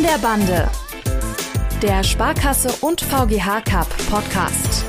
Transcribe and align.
An 0.00 0.06
der 0.06 0.26
Bande. 0.26 0.70
Der 1.82 2.02
Sparkasse 2.02 2.70
und 2.80 3.02
VGH 3.02 3.60
Cup 3.60 3.86
Podcast. 4.08 4.82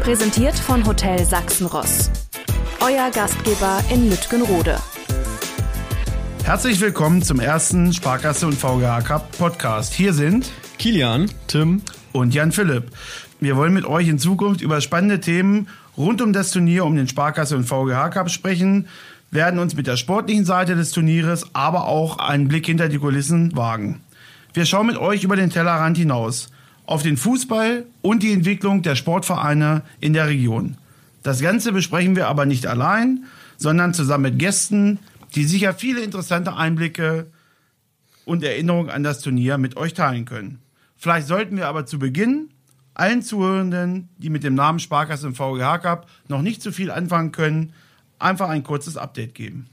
Präsentiert 0.00 0.58
von 0.58 0.86
Hotel 0.86 1.22
Sachsenross. 1.26 2.10
Euer 2.80 3.10
Gastgeber 3.10 3.84
in 3.92 4.08
Lütgenrode. 4.08 4.78
Herzlich 6.42 6.80
willkommen 6.80 7.20
zum 7.20 7.38
ersten 7.38 7.92
Sparkasse 7.92 8.46
und 8.46 8.54
VGH 8.54 9.02
Cup 9.02 9.30
Podcast. 9.36 9.92
Hier 9.92 10.14
sind 10.14 10.50
Kilian, 10.78 11.30
Tim 11.46 11.82
und 12.14 12.32
Jan 12.32 12.52
Philipp. 12.52 12.90
Wir 13.40 13.56
wollen 13.56 13.74
mit 13.74 13.84
euch 13.84 14.08
in 14.08 14.18
Zukunft 14.18 14.62
über 14.62 14.80
spannende 14.80 15.20
Themen 15.20 15.68
rund 15.98 16.22
um 16.22 16.32
das 16.32 16.50
Turnier 16.50 16.86
um 16.86 16.96
den 16.96 17.08
Sparkasse 17.08 17.58
und 17.58 17.64
VGH 17.64 18.08
Cup 18.08 18.30
sprechen, 18.30 18.88
werden 19.30 19.60
uns 19.60 19.76
mit 19.76 19.86
der 19.86 19.96
sportlichen 19.96 20.44
Seite 20.44 20.74
des 20.74 20.90
Turnieres, 20.90 21.54
aber 21.54 21.86
auch 21.86 22.18
einen 22.18 22.48
Blick 22.48 22.66
hinter 22.66 22.88
die 22.88 22.98
Kulissen 22.98 23.56
wagen. 23.56 24.00
Wir 24.52 24.66
schauen 24.66 24.86
mit 24.86 24.96
euch 24.96 25.22
über 25.22 25.36
den 25.36 25.50
Tellerrand 25.50 25.96
hinaus 25.96 26.50
auf 26.86 27.02
den 27.02 27.16
Fußball 27.16 27.86
und 28.02 28.22
die 28.22 28.32
Entwicklung 28.32 28.82
der 28.82 28.96
Sportvereine 28.96 29.82
in 30.00 30.12
der 30.12 30.26
Region. 30.26 30.76
Das 31.22 31.40
Ganze 31.40 31.72
besprechen 31.72 32.16
wir 32.16 32.26
aber 32.26 32.46
nicht 32.46 32.66
allein, 32.66 33.24
sondern 33.56 33.94
zusammen 33.94 34.24
mit 34.24 34.38
Gästen, 34.38 34.98
die 35.36 35.44
sicher 35.44 35.74
viele 35.74 36.00
interessante 36.00 36.56
Einblicke 36.56 37.26
und 38.24 38.42
Erinnerungen 38.42 38.90
an 38.90 39.04
das 39.04 39.20
Turnier 39.20 39.58
mit 39.58 39.76
euch 39.76 39.94
teilen 39.94 40.24
können. 40.24 40.58
Vielleicht 40.96 41.28
sollten 41.28 41.56
wir 41.56 41.68
aber 41.68 41.86
zu 41.86 41.98
Beginn 41.98 42.50
allen 42.94 43.22
Zuhörenden, 43.22 44.08
die 44.18 44.30
mit 44.30 44.44
dem 44.44 44.54
Namen 44.54 44.78
Sparkasse 44.78 45.28
im 45.28 45.34
VGH 45.34 45.78
Cup 45.78 46.08
noch 46.28 46.42
nicht 46.42 46.60
so 46.60 46.72
viel 46.72 46.90
anfangen 46.90 47.32
können, 47.32 47.72
einfach 48.20 48.48
ein 48.48 48.62
kurzes 48.62 48.96
Update 48.96 49.34
geben. 49.34 49.68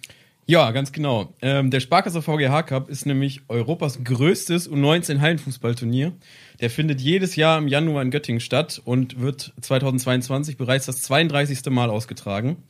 Ja, 0.50 0.72
ganz 0.72 0.94
genau. 0.94 1.34
Ähm, 1.42 1.72
der 1.72 1.82
Sparkasse 1.82 2.22
VGH 2.22 2.64
Cup 2.64 2.90
ist 2.90 3.06
nämlich 3.06 3.42
Europas 3.50 4.02
größtes 4.02 4.72
U19 4.72 5.20
Hallenfußballturnier. 5.20 6.14
Der 6.62 6.70
findet 6.70 7.02
jedes 7.02 7.36
Jahr 7.36 7.58
im 7.58 7.68
Januar 7.68 8.02
in 8.02 8.12
Göttingen 8.12 8.40
statt 8.40 8.82
und 8.86 9.20
wird 9.20 9.54
2022 9.60 10.56
bereits 10.56 10.86
das 10.86 11.02
32. 11.02 11.66
Mal 11.70 11.90
ausgetragen. 11.90 12.64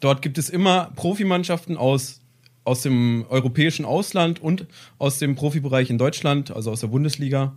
Dort 0.00 0.22
gibt 0.22 0.38
es 0.38 0.50
immer 0.50 0.90
Profimannschaften 0.96 1.76
aus, 1.76 2.20
aus 2.64 2.82
dem 2.82 3.24
europäischen 3.28 3.84
Ausland 3.84 4.42
und 4.42 4.66
aus 4.98 5.20
dem 5.20 5.36
Profibereich 5.36 5.90
in 5.90 5.98
Deutschland, 5.98 6.50
also 6.50 6.72
aus 6.72 6.80
der 6.80 6.88
Bundesliga. 6.88 7.56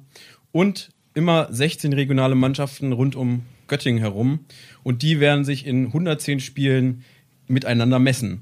Und 0.51 0.91
immer 1.15 1.47
16 1.51 1.93
regionale 1.93 2.35
Mannschaften 2.35 2.91
rund 2.91 3.15
um 3.15 3.41
Göttingen 3.67 3.99
herum. 3.99 4.41
Und 4.83 5.01
die 5.01 5.19
werden 5.19 5.45
sich 5.45 5.65
in 5.65 5.87
110 5.87 6.39
Spielen 6.41 7.03
miteinander 7.51 7.99
messen. 7.99 8.41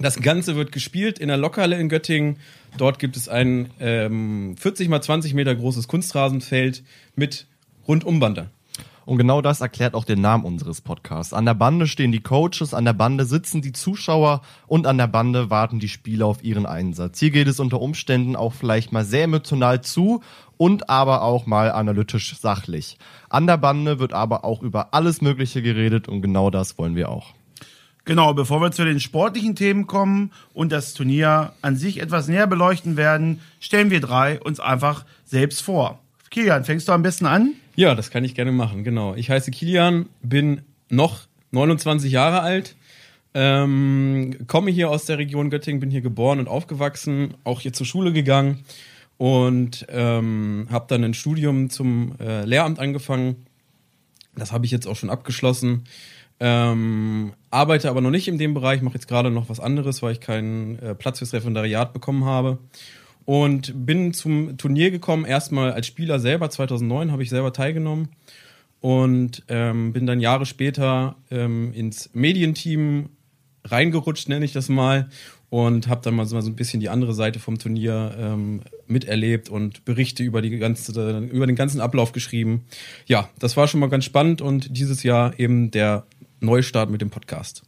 Das 0.00 0.20
Ganze 0.20 0.54
wird 0.54 0.70
gespielt 0.70 1.18
in 1.18 1.28
der 1.28 1.36
Lokhalle 1.36 1.78
in 1.78 1.88
Göttingen. 1.88 2.36
Dort 2.76 2.98
gibt 2.98 3.16
es 3.16 3.28
ein 3.28 3.70
ähm, 3.80 4.56
40 4.56 4.88
mal 4.88 5.02
20 5.02 5.34
Meter 5.34 5.54
großes 5.54 5.88
Kunstrasenfeld 5.88 6.84
mit 7.16 7.46
Rundumbande. 7.88 8.50
Und 9.08 9.16
genau 9.16 9.40
das 9.40 9.62
erklärt 9.62 9.94
auch 9.94 10.04
den 10.04 10.20
Namen 10.20 10.44
unseres 10.44 10.82
Podcasts. 10.82 11.32
An 11.32 11.46
der 11.46 11.54
Bande 11.54 11.86
stehen 11.86 12.12
die 12.12 12.20
Coaches, 12.20 12.74
an 12.74 12.84
der 12.84 12.92
Bande 12.92 13.24
sitzen 13.24 13.62
die 13.62 13.72
Zuschauer 13.72 14.42
und 14.66 14.86
an 14.86 14.98
der 14.98 15.06
Bande 15.06 15.48
warten 15.48 15.80
die 15.80 15.88
Spieler 15.88 16.26
auf 16.26 16.44
ihren 16.44 16.66
Einsatz. 16.66 17.18
Hier 17.18 17.30
geht 17.30 17.48
es 17.48 17.58
unter 17.58 17.80
Umständen 17.80 18.36
auch 18.36 18.52
vielleicht 18.52 18.92
mal 18.92 19.06
sehr 19.06 19.24
emotional 19.24 19.80
zu 19.80 20.22
und 20.58 20.90
aber 20.90 21.22
auch 21.22 21.46
mal 21.46 21.72
analytisch 21.72 22.38
sachlich. 22.38 22.98
An 23.30 23.46
der 23.46 23.56
Bande 23.56 23.98
wird 23.98 24.12
aber 24.12 24.44
auch 24.44 24.62
über 24.62 24.92
alles 24.92 25.22
Mögliche 25.22 25.62
geredet 25.62 26.06
und 26.06 26.20
genau 26.20 26.50
das 26.50 26.76
wollen 26.76 26.94
wir 26.94 27.08
auch. 27.08 27.32
Genau, 28.08 28.32
bevor 28.32 28.62
wir 28.62 28.70
zu 28.70 28.86
den 28.86 29.00
sportlichen 29.00 29.54
Themen 29.54 29.86
kommen 29.86 30.32
und 30.54 30.72
das 30.72 30.94
Turnier 30.94 31.52
an 31.60 31.76
sich 31.76 32.00
etwas 32.00 32.26
näher 32.26 32.46
beleuchten 32.46 32.96
werden, 32.96 33.42
stellen 33.60 33.90
wir 33.90 34.00
drei 34.00 34.40
uns 34.40 34.60
einfach 34.60 35.04
selbst 35.26 35.60
vor. 35.60 35.98
Kilian, 36.30 36.64
fängst 36.64 36.88
du 36.88 36.92
am 36.92 37.02
besten 37.02 37.26
an? 37.26 37.52
Ja, 37.76 37.94
das 37.94 38.10
kann 38.10 38.24
ich 38.24 38.34
gerne 38.34 38.50
machen, 38.50 38.82
genau. 38.82 39.14
Ich 39.14 39.28
heiße 39.28 39.50
Kilian, 39.50 40.06
bin 40.22 40.62
noch 40.88 41.26
29 41.50 42.10
Jahre 42.10 42.40
alt, 42.40 42.76
ähm, 43.34 44.38
komme 44.46 44.70
hier 44.70 44.88
aus 44.88 45.04
der 45.04 45.18
Region 45.18 45.50
Göttingen, 45.50 45.80
bin 45.80 45.90
hier 45.90 46.00
geboren 46.00 46.38
und 46.38 46.48
aufgewachsen, 46.48 47.34
auch 47.44 47.60
hier 47.60 47.74
zur 47.74 47.84
Schule 47.84 48.14
gegangen 48.14 48.64
und 49.18 49.84
ähm, 49.90 50.66
habe 50.70 50.86
dann 50.88 51.04
ein 51.04 51.12
Studium 51.12 51.68
zum 51.68 52.14
äh, 52.20 52.46
Lehramt 52.46 52.78
angefangen. 52.78 53.44
Das 54.34 54.50
habe 54.50 54.64
ich 54.64 54.70
jetzt 54.70 54.86
auch 54.86 54.96
schon 54.96 55.10
abgeschlossen. 55.10 55.84
Ähm, 56.40 57.32
arbeite 57.50 57.90
aber 57.90 58.00
noch 58.00 58.10
nicht 58.10 58.28
in 58.28 58.38
dem 58.38 58.54
Bereich, 58.54 58.82
mache 58.82 58.94
jetzt 58.94 59.08
gerade 59.08 59.30
noch 59.30 59.48
was 59.48 59.60
anderes, 59.60 60.02
weil 60.02 60.12
ich 60.12 60.20
keinen 60.20 60.78
äh, 60.78 60.94
Platz 60.94 61.18
fürs 61.18 61.32
Referendariat 61.32 61.92
bekommen 61.92 62.24
habe. 62.24 62.58
Und 63.24 63.84
bin 63.86 64.14
zum 64.14 64.56
Turnier 64.56 64.90
gekommen, 64.90 65.26
erstmal 65.26 65.72
als 65.72 65.86
Spieler 65.86 66.18
selber, 66.18 66.48
2009 66.48 67.12
habe 67.12 67.22
ich 67.22 67.28
selber 67.28 67.52
teilgenommen. 67.52 68.08
Und 68.80 69.42
ähm, 69.48 69.92
bin 69.92 70.06
dann 70.06 70.20
Jahre 70.20 70.46
später 70.46 71.16
ähm, 71.30 71.72
ins 71.74 72.10
Medienteam 72.14 73.10
reingerutscht, 73.64 74.28
nenne 74.28 74.44
ich 74.44 74.52
das 74.52 74.68
mal. 74.68 75.10
Und 75.50 75.88
habe 75.88 76.02
dann 76.02 76.14
mal 76.14 76.26
so, 76.26 76.36
mal 76.36 76.42
so 76.42 76.50
ein 76.50 76.56
bisschen 76.56 76.80
die 76.80 76.90
andere 76.90 77.14
Seite 77.14 77.38
vom 77.38 77.58
Turnier 77.58 78.14
ähm, 78.18 78.60
miterlebt 78.86 79.48
und 79.48 79.84
Berichte 79.86 80.22
über, 80.22 80.42
die 80.42 80.50
ganze, 80.58 80.92
über 81.30 81.46
den 81.46 81.56
ganzen 81.56 81.80
Ablauf 81.80 82.12
geschrieben. 82.12 82.64
Ja, 83.06 83.30
das 83.38 83.56
war 83.56 83.66
schon 83.66 83.80
mal 83.80 83.88
ganz 83.88 84.04
spannend 84.04 84.42
und 84.42 84.76
dieses 84.76 85.02
Jahr 85.02 85.38
eben 85.38 85.70
der 85.70 86.06
Neustart 86.40 86.90
mit 86.90 87.00
dem 87.00 87.10
Podcast. 87.10 87.62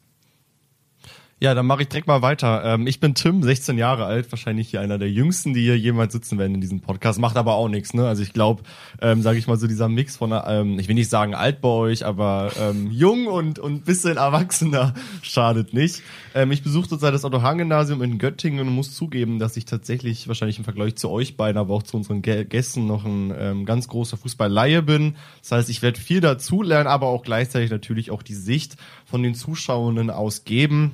Ja, 1.43 1.55
dann 1.55 1.65
mache 1.65 1.81
ich 1.81 1.89
direkt 1.89 2.07
mal 2.07 2.21
weiter. 2.21 2.63
Ähm, 2.67 2.87
ich 2.87 3.01
bin 3.01 3.15
Tim, 3.15 3.43
16 3.43 3.79
Jahre 3.79 4.05
alt, 4.05 4.31
wahrscheinlich 4.31 4.69
hier 4.69 4.83
einer 4.83 4.99
der 4.99 5.11
jüngsten, 5.11 5.55
die 5.55 5.63
hier 5.63 5.79
jemals 5.79 6.13
sitzen 6.13 6.37
werden 6.37 6.55
in 6.55 6.61
diesem 6.61 6.83
Podcast. 6.83 7.19
Macht 7.19 7.39
aber 7.39 7.55
auch 7.55 7.69
nichts, 7.69 7.95
ne? 7.95 8.07
Also 8.07 8.23
ich 8.23 8.35
glaube, 8.35 8.63
ähm, 9.01 9.23
sage 9.23 9.39
ich 9.39 9.47
mal 9.47 9.57
so 9.57 9.67
dieser 9.67 9.89
Mix 9.89 10.19
von, 10.19 10.39
ähm, 10.47 10.79
ich 10.79 10.87
will 10.87 10.97
nicht 10.97 11.09
sagen 11.09 11.35
alt 11.35 11.63
bei 11.63 11.71
euch, 11.71 12.05
aber 12.05 12.53
ähm, 12.61 12.91
jung 12.91 13.27
und 13.27 13.59
und 13.59 13.87
bisschen 13.87 14.19
erwachsener 14.19 14.93
schadet 15.23 15.73
nicht. 15.73 16.03
Ähm, 16.35 16.53
ich 16.53 16.63
besuche 16.63 16.91
zurzeit 16.91 17.15
das 17.15 17.25
Otto-Hahn-Gymnasium 17.25 18.03
in 18.03 18.19
Göttingen 18.19 18.69
und 18.69 18.75
muss 18.75 18.95
zugeben, 18.95 19.39
dass 19.39 19.57
ich 19.57 19.65
tatsächlich 19.65 20.29
wahrscheinlich 20.29 20.59
im 20.59 20.65
Vergleich 20.65 20.97
zu 20.97 21.09
euch 21.09 21.39
beiden, 21.39 21.57
aber 21.57 21.73
auch 21.73 21.85
zu 21.85 21.97
unseren 21.97 22.21
Gästen 22.21 22.87
noch 22.87 23.07
ein 23.07 23.33
ähm, 23.35 23.65
ganz 23.65 23.89
großer 23.89 24.19
Fußball-Laie 24.19 24.83
bin. 24.83 25.17
Das 25.41 25.53
heißt, 25.53 25.71
ich 25.71 25.81
werde 25.81 25.99
viel 25.99 26.21
dazulernen, 26.21 26.87
aber 26.87 27.07
auch 27.07 27.23
gleichzeitig 27.23 27.71
natürlich 27.71 28.11
auch 28.11 28.23
die 28.23 28.35
Sicht 28.35 28.77
von 29.07 29.23
den 29.23 29.35
Zuschauenden 29.35 30.11
ausgeben. 30.11 30.93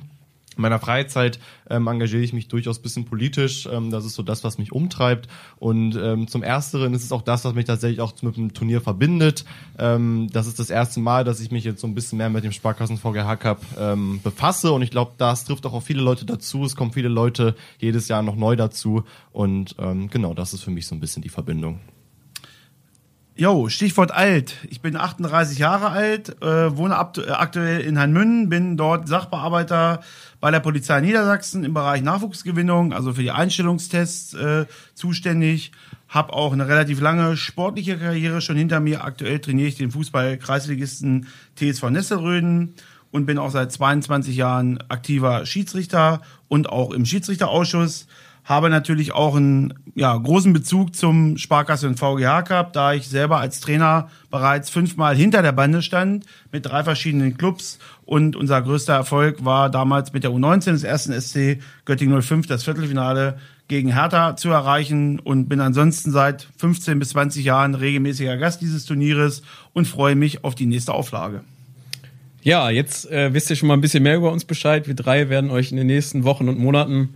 In 0.57 0.61
meiner 0.63 0.79
Freizeit 0.79 1.39
ähm, 1.69 1.87
engagiere 1.87 2.21
ich 2.21 2.33
mich 2.33 2.47
durchaus 2.47 2.79
bisschen 2.79 3.05
politisch. 3.05 3.67
Ähm, 3.71 3.91
das 3.91 4.05
ist 4.05 4.15
so 4.15 4.23
das, 4.23 4.43
was 4.43 4.57
mich 4.57 4.71
umtreibt. 4.71 5.27
Und 5.57 5.95
ähm, 5.95 6.27
zum 6.27 6.43
Ersteren 6.43 6.93
ist 6.93 7.03
es 7.03 7.11
auch 7.11 7.21
das, 7.21 7.45
was 7.45 7.53
mich 7.53 7.65
tatsächlich 7.65 8.01
auch 8.01 8.13
mit 8.21 8.37
dem 8.37 8.53
Turnier 8.53 8.81
verbindet. 8.81 9.45
Ähm, 9.77 10.27
das 10.31 10.47
ist 10.47 10.59
das 10.59 10.69
erste 10.69 10.99
Mal, 10.99 11.23
dass 11.23 11.39
ich 11.39 11.51
mich 11.51 11.63
jetzt 11.63 11.81
so 11.81 11.87
ein 11.87 11.95
bisschen 11.95 12.17
mehr 12.17 12.29
mit 12.29 12.43
dem 12.43 12.51
Sparkassen 12.51 12.97
VGH 12.97 13.35
Cup 13.37 13.61
ähm, 13.79 14.19
befasse. 14.23 14.71
Und 14.71 14.81
ich 14.81 14.91
glaube, 14.91 15.11
das 15.17 15.45
trifft 15.45 15.65
auch 15.65 15.73
auf 15.73 15.83
viele 15.83 16.01
Leute 16.01 16.25
dazu. 16.25 16.63
Es 16.65 16.75
kommen 16.75 16.91
viele 16.91 17.09
Leute 17.09 17.55
jedes 17.79 18.07
Jahr 18.07 18.23
noch 18.23 18.35
neu 18.35 18.55
dazu. 18.55 19.03
Und 19.31 19.75
ähm, 19.79 20.09
genau, 20.09 20.33
das 20.33 20.53
ist 20.53 20.63
für 20.63 20.71
mich 20.71 20.87
so 20.87 20.95
ein 20.95 20.99
bisschen 20.99 21.21
die 21.21 21.29
Verbindung. 21.29 21.79
Jo, 23.39 23.69
Stichwort 23.69 24.11
alt. 24.11 24.55
Ich 24.67 24.81
bin 24.81 24.95
38 24.95 25.59
Jahre 25.59 25.89
alt, 25.89 26.41
äh, 26.41 26.75
wohne 26.75 26.97
aktuell 26.97 27.81
in 27.81 27.99
Hanmünden, 27.99 28.49
bin 28.49 28.77
dort 28.77 29.07
Sachbearbeiter 29.07 30.01
bei 30.39 30.49
der 30.49 30.59
Polizei 30.59 30.99
Niedersachsen 31.01 31.63
im 31.63 31.75
Bereich 31.75 32.01
Nachwuchsgewinnung, 32.01 32.93
also 32.93 33.13
für 33.13 33.21
die 33.21 33.29
Einstellungstests 33.29 34.33
äh, 34.33 34.65
zuständig. 34.95 35.71
Hab 36.09 36.33
auch 36.33 36.51
eine 36.51 36.67
relativ 36.67 36.99
lange 36.99 37.37
sportliche 37.37 37.99
Karriere 37.99 38.41
schon 38.41 38.57
hinter 38.57 38.79
mir. 38.79 39.03
Aktuell 39.03 39.37
trainiere 39.37 39.67
ich 39.67 39.77
den 39.77 39.91
Fußball-Kreisligisten 39.91 41.27
TSV 41.57 41.91
Nesselröden 41.91 42.73
und 43.11 43.27
bin 43.27 43.37
auch 43.37 43.51
seit 43.51 43.71
22 43.71 44.35
Jahren 44.35 44.79
aktiver 44.89 45.45
Schiedsrichter 45.45 46.23
und 46.47 46.69
auch 46.69 46.89
im 46.91 47.05
Schiedsrichterausschuss 47.05 48.07
habe 48.47 48.69
natürlich 48.69 49.11
auch 49.11 49.35
einen 49.35 49.73
ja, 49.93 50.15
großen 50.15 50.53
Bezug 50.53 50.95
zum 50.95 51.37
Sparkasse 51.37 51.85
und 51.85 51.99
VGH 51.99 52.43
Cup, 52.43 52.71
da 52.71 52.93
ich 52.93 53.09
selber 53.09 53.39
als 53.39 53.59
Trainer 53.59 54.09
bereits 54.31 54.69
fünfmal 54.69 55.17
hinter 55.17 55.41
der 55.41 55.51
Bande 55.51 55.81
stand 55.81 56.25
mit 56.53 56.65
drei 56.65 56.83
verschiedenen 56.83 57.37
Clubs 57.37 57.77
und 58.05 58.37
unser 58.37 58.61
größter 58.61 58.93
Erfolg 58.93 59.43
war 59.43 59.69
damals 59.69 60.13
mit 60.13 60.23
der 60.23 60.31
U19 60.31 60.71
des 60.71 60.83
ersten 60.83 61.19
SC 61.19 61.59
Göttingen 61.83 62.21
05 62.21 62.47
das 62.47 62.63
Viertelfinale 62.63 63.37
gegen 63.67 63.91
Hertha 63.91 64.37
zu 64.37 64.49
erreichen 64.49 65.19
und 65.19 65.49
bin 65.49 65.59
ansonsten 65.59 66.11
seit 66.11 66.47
15 66.57 66.99
bis 66.99 67.09
20 67.09 67.43
Jahren 67.43 67.75
regelmäßiger 67.75 68.37
Gast 68.37 68.61
dieses 68.61 68.85
Turnieres 68.85 69.41
und 69.73 69.89
freue 69.89 70.15
mich 70.15 70.45
auf 70.45 70.55
die 70.55 70.67
nächste 70.67 70.93
Auflage. 70.93 71.41
Ja, 72.43 72.69
jetzt 72.69 73.11
äh, 73.11 73.33
wisst 73.33 73.49
ihr 73.49 73.57
schon 73.57 73.67
mal 73.67 73.73
ein 73.73 73.81
bisschen 73.81 74.03
mehr 74.03 74.15
über 74.15 74.31
uns 74.31 74.45
Bescheid. 74.45 74.87
Wir 74.87 74.93
drei 74.93 75.27
werden 75.27 75.49
euch 75.49 75.71
in 75.71 75.75
den 75.75 75.87
nächsten 75.87 76.23
Wochen 76.23 76.47
und 76.47 76.57
Monaten 76.57 77.09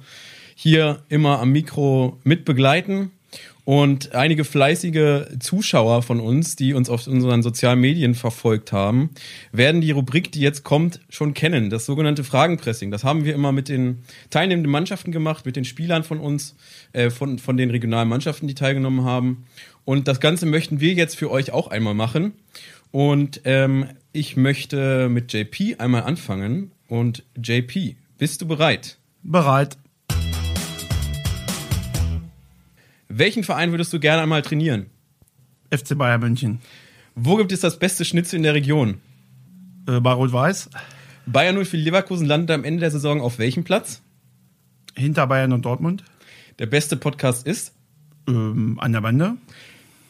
hier 0.56 1.04
immer 1.10 1.40
am 1.40 1.52
Mikro 1.52 2.20
mit 2.24 2.46
begleiten. 2.46 3.12
Und 3.64 4.16
einige 4.16 4.44
fleißige 4.44 5.38
Zuschauer 5.40 6.02
von 6.02 6.20
uns, 6.20 6.56
die 6.56 6.74
uns 6.74 6.90
auf 6.90 7.06
unseren 7.06 7.44
sozialen 7.44 7.80
Medien 7.80 8.16
verfolgt 8.16 8.72
haben, 8.72 9.12
werden 9.52 9.82
die 9.82 9.92
Rubrik, 9.92 10.32
die 10.32 10.42
jetzt 10.42 10.64
kommt, 10.64 11.00
schon 11.10 11.36
kennen. 11.36 11.70
Das 11.70 11.86
sogenannte 11.86 12.24
Fragenpressing. 12.24 12.90
Das 12.90 13.04
haben 13.04 13.24
wir 13.24 13.36
immer 13.36 13.52
mit 13.52 13.70
den 13.70 14.00
teilnehmenden 14.32 14.72
Mannschaften 14.72 15.12
gemacht, 15.12 15.46
mit 15.46 15.56
den 15.56 15.66
Spielern 15.66 16.04
von 16.04 16.20
uns, 16.20 16.56
äh, 16.94 17.12
von, 17.12 17.38
von 17.38 17.56
den 17.56 17.70
regionalen 17.70 18.10
Mannschaften, 18.10 18.48
die 18.48 18.56
teilgenommen 18.56 19.06
haben. 19.06 19.46
Und 19.86 20.08
das 20.08 20.20
Ganze 20.20 20.48
möchten 20.48 20.80
wir 20.80 20.94
jetzt 20.94 21.16
für 21.16 21.30
euch 21.30 21.52
auch 21.52 21.68
einmal 21.68 21.94
machen. 21.94 22.34
Und 22.92 23.42
ähm, 23.46 23.86
ich 24.12 24.36
möchte 24.38 25.08
mit 25.08 25.32
JP 25.32 25.76
einmal 25.78 26.04
anfangen. 26.04 26.72
Und 26.88 27.24
JP, 27.42 27.96
bist 28.18 28.42
du 28.42 28.48
bereit? 28.48 28.98
Bereit. 29.24 29.78
Welchen 33.14 33.44
Verein 33.44 33.72
würdest 33.72 33.92
du 33.92 34.00
gerne 34.00 34.22
einmal 34.22 34.42
trainieren? 34.42 34.86
FC 35.70 35.98
Bayern 35.98 36.22
München. 36.22 36.62
Wo 37.14 37.36
gibt 37.36 37.52
es 37.52 37.60
das 37.60 37.78
beste 37.78 38.06
Schnitzel 38.06 38.38
in 38.38 38.44
der 38.44 38.54
Region? 38.54 39.02
Äh, 39.86 40.00
bei 40.00 40.14
Rot-Weiß. 40.14 40.70
Bayern 41.26 41.62
04 41.62 41.82
Leverkusen 41.82 42.26
landet 42.26 42.52
am 42.52 42.64
Ende 42.64 42.80
der 42.80 42.92
Saison 42.92 43.20
auf 43.20 43.38
welchem 43.38 43.66
Platz? 43.66 44.02
Hinter 44.96 45.28
Bayern 45.28 45.52
und 45.52 45.66
Dortmund. 45.66 46.06
Der 46.60 46.68
beste 46.68 46.96
Podcast 46.96 47.46
ist? 47.46 47.74
Ähm, 48.30 48.80
an 48.80 48.94
der 48.94 49.02
Bande. 49.02 49.36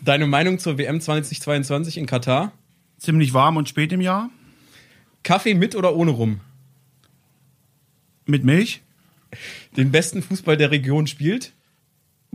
Deine 0.02 0.28
Meinung 0.28 0.60
zur 0.60 0.78
WM 0.78 1.02
2022 1.02 1.98
in 1.98 2.06
Katar? 2.06 2.52
Ziemlich 3.00 3.34
warm 3.34 3.58
und 3.58 3.68
spät 3.68 3.92
im 3.94 4.02
Jahr. 4.02 4.30
Kaffee 5.24 5.56
mit 5.56 5.76
oder 5.76 5.96
ohne 5.96 6.12
Rum? 6.12 6.40
Mit 8.28 8.44
Milch. 8.44 8.84
Den 9.76 9.92
besten 9.92 10.22
Fußball 10.22 10.56
der 10.56 10.70
Region 10.70 11.08
spielt? 11.08 11.54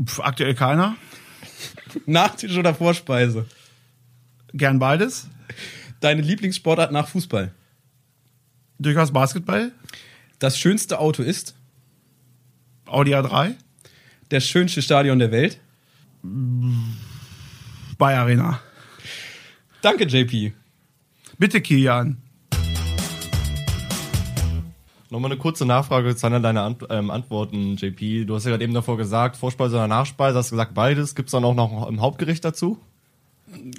Pff, 0.03 0.21
aktuell 0.21 0.55
keiner. 0.55 0.97
Nachtisch 2.07 2.57
oder 2.57 2.75
Vorspeise? 2.75 3.47
Gern 4.53 4.79
beides. 4.79 5.29
Deine 6.01 6.23
Lieblingssportart 6.23 6.93
nach 6.93 7.09
Fußball? 7.09 7.53
Durchaus 8.79 9.13
Basketball. 9.13 9.73
Das 10.39 10.59
schönste 10.59 10.99
Auto 10.99 11.23
ist? 11.23 11.55
Audi 12.85 13.15
A3. 13.15 13.55
Das 14.29 14.47
schönste 14.47 14.83
Stadion 14.83 15.19
der 15.19 15.31
Welt? 15.31 15.61
Bayer 17.99 18.21
Arena. 18.21 18.61
Danke, 19.81 20.05
JP. 20.05 20.53
Bitte, 21.39 21.61
Kilian. 21.61 22.21
Nochmal 25.17 25.33
eine 25.33 25.41
kurze 25.41 25.65
Nachfrage 25.65 26.15
zu 26.15 26.27
einer 26.27 26.41
deiner 26.41 26.65
Ant 26.65 26.85
ähm, 26.91 27.11
Antworten, 27.11 27.77
JP. 27.77 28.27
Du 28.27 28.35
hast 28.35 28.45
ja 28.45 28.51
gerade 28.51 28.65
eben 28.65 28.75
davor 28.75 28.99
gesagt, 28.99 29.39
Vorspeise 29.39 29.77
oder 29.77 29.89
Nachspeise, 29.89 30.37
hast 30.37 30.51
gesagt 30.51 30.75
beides. 30.75 31.15
Gibt's 31.15 31.33
dann 31.33 31.43
auch 31.43 31.55
noch 31.55 31.89
ein 31.89 32.03
Hauptgericht 32.03 32.45
dazu? 32.45 32.77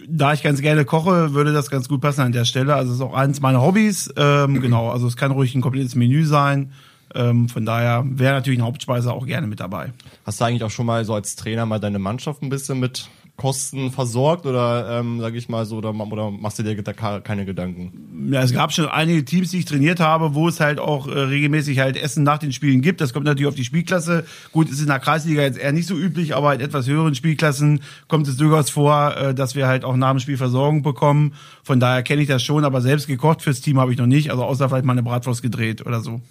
Da 0.09 0.33
ich 0.33 0.41
ganz 0.41 0.61
gerne 0.61 0.83
koche, 0.83 1.35
würde 1.35 1.53
das 1.53 1.69
ganz 1.69 1.87
gut 1.87 2.01
passen 2.01 2.21
an 2.21 2.31
der 2.31 2.43
Stelle. 2.43 2.73
Also 2.73 2.89
es 2.89 2.97
ist 2.97 3.03
auch 3.03 3.13
eins 3.13 3.39
meiner 3.39 3.61
Hobbys. 3.61 4.11
Ähm, 4.17 4.61
genau, 4.61 4.89
also 4.89 5.05
es 5.05 5.15
kann 5.15 5.29
ruhig 5.29 5.53
ein 5.53 5.61
komplettes 5.61 5.93
Menü 5.93 6.25
sein. 6.25 6.71
Ähm, 7.13 7.49
von 7.49 7.67
daher 7.67 8.03
wäre 8.03 8.33
natürlich 8.33 8.57
eine 8.57 8.65
Hauptspeise 8.65 9.13
auch 9.13 9.27
gerne 9.27 9.45
mit 9.45 9.59
dabei. 9.59 9.93
Hast 10.25 10.41
du 10.41 10.45
eigentlich 10.45 10.63
auch 10.63 10.71
schon 10.71 10.87
mal 10.87 11.05
so 11.05 11.13
als 11.13 11.35
Trainer 11.35 11.67
mal 11.67 11.79
deine 11.79 11.99
Mannschaft 11.99 12.41
ein 12.41 12.49
bisschen 12.49 12.79
mit 12.79 13.09
Kosten 13.37 13.91
versorgt 13.91 14.47
oder 14.47 14.99
ähm, 14.99 15.19
sage 15.21 15.37
ich 15.37 15.47
mal 15.47 15.63
so 15.67 15.77
oder, 15.77 15.93
oder 15.93 16.31
machst 16.31 16.57
du 16.57 16.63
dir 16.63 16.75
da 16.81 16.91
keine 16.93 17.45
Gedanken? 17.45 18.29
Ja, 18.31 18.41
es 18.41 18.51
gab 18.51 18.73
schon 18.73 18.87
einige 18.87 19.23
Teams, 19.23 19.51
die 19.51 19.59
ich 19.59 19.65
trainiert 19.65 19.99
habe, 19.99 20.33
wo 20.33 20.47
es 20.47 20.59
halt 20.59 20.79
auch 20.79 21.07
äh, 21.07 21.19
regelmäßig 21.19 21.77
halt 21.77 21.97
Essen 21.97 22.23
nach 22.23 22.39
den 22.39 22.51
Spielen 22.51 22.81
gibt. 22.81 22.99
Das 22.99 23.13
kommt 23.13 23.27
natürlich 23.27 23.47
auf 23.47 23.53
die 23.53 23.63
Spielklasse. 23.63 24.25
Gut, 24.51 24.71
ist 24.71 24.81
in 24.81 24.87
der 24.87 24.97
Kreisliga 24.97 25.43
jetzt 25.43 25.59
eher 25.59 25.71
nicht 25.71 25.87
so 25.87 25.95
üblich, 25.95 26.35
aber 26.35 26.55
in 26.55 26.61
etwas 26.61 26.87
höheren 26.87 27.13
Spielklassen 27.13 27.81
kommt 28.07 28.27
es 28.27 28.37
durchaus 28.37 28.71
vor, 28.71 29.15
äh, 29.15 29.35
dass 29.35 29.53
wir 29.53 29.67
halt 29.67 29.85
auch 29.85 29.95
nach 29.95 30.11
dem 30.11 30.19
Spiel 30.19 30.37
Versorgung 30.37 30.81
bekommen. 30.81 31.35
Von 31.63 31.79
daher 31.79 32.01
kenne 32.01 32.23
ich 32.23 32.27
das 32.27 32.41
schon, 32.41 32.65
aber 32.65 32.81
selbst 32.81 33.05
gekocht 33.05 33.43
fürs 33.43 33.61
Team 33.61 33.79
habe 33.79 33.91
ich 33.91 33.99
noch 33.99 34.07
nicht. 34.07 34.31
Also 34.31 34.45
außer 34.45 34.67
vielleicht 34.67 34.85
mal 34.85 34.93
eine 34.93 35.03
Bratwurst 35.03 35.43
gedreht 35.43 35.85
oder 35.85 36.01
so. 36.01 36.21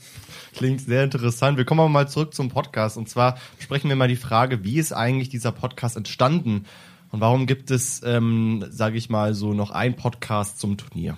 Klingt 0.57 0.81
sehr 0.81 1.05
interessant. 1.05 1.57
Wir 1.57 1.67
kommen 1.67 1.81
aber 1.81 1.89
mal 1.89 2.09
zurück 2.09 2.35
zum 2.35 2.49
Podcast. 2.49 2.97
Und 2.97 3.09
zwar 3.09 3.37
sprechen 3.61 3.91
wir 3.91 3.97
mal 3.97 4.09
die 4.09 4.17
Frage, 4.17 4.65
wie 4.65 4.79
ist 4.79 4.93
eigentlich 4.93 5.29
dieser 5.29 5.53
Podcast 5.53 5.97
entstanden? 5.97 6.65
Und 7.11 7.21
warum 7.21 7.47
gibt 7.47 7.71
es, 7.71 8.03
ähm, 8.05 8.65
sage 8.71 8.97
ich 8.97 9.11
mal, 9.11 9.35
so 9.35 9.55
noch 9.55 9.71
ein 9.71 9.97
Podcast 9.97 10.59
zum 10.59 10.77
Turnier? 10.77 11.17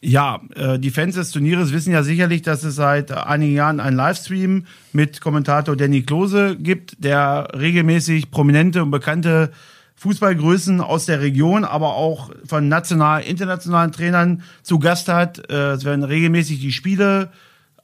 Ja, 0.00 0.40
äh, 0.54 0.78
die 0.78 0.90
Fans 0.90 1.16
des 1.16 1.32
Turnieres 1.32 1.72
wissen 1.72 1.92
ja 1.92 2.04
sicherlich, 2.04 2.42
dass 2.42 2.62
es 2.62 2.76
seit 2.76 3.10
einigen 3.10 3.54
Jahren 3.54 3.80
einen 3.80 3.96
Livestream 3.96 4.66
mit 4.92 5.20
Kommentator 5.20 5.76
Danny 5.76 6.02
Klose 6.02 6.56
gibt, 6.56 7.02
der 7.02 7.48
regelmäßig 7.56 8.30
prominente 8.30 8.82
und 8.82 8.92
bekannte 8.92 9.50
Fußballgrößen 9.96 10.80
aus 10.80 11.06
der 11.06 11.20
Region, 11.20 11.64
aber 11.64 11.96
auch 11.96 12.30
von 12.46 12.68
national, 12.68 13.22
internationalen 13.22 13.90
Trainern 13.90 14.42
zu 14.62 14.78
Gast 14.78 15.08
hat. 15.08 15.50
Äh, 15.50 15.72
es 15.72 15.84
werden 15.84 16.04
regelmäßig 16.04 16.60
die 16.60 16.72
Spiele 16.72 17.30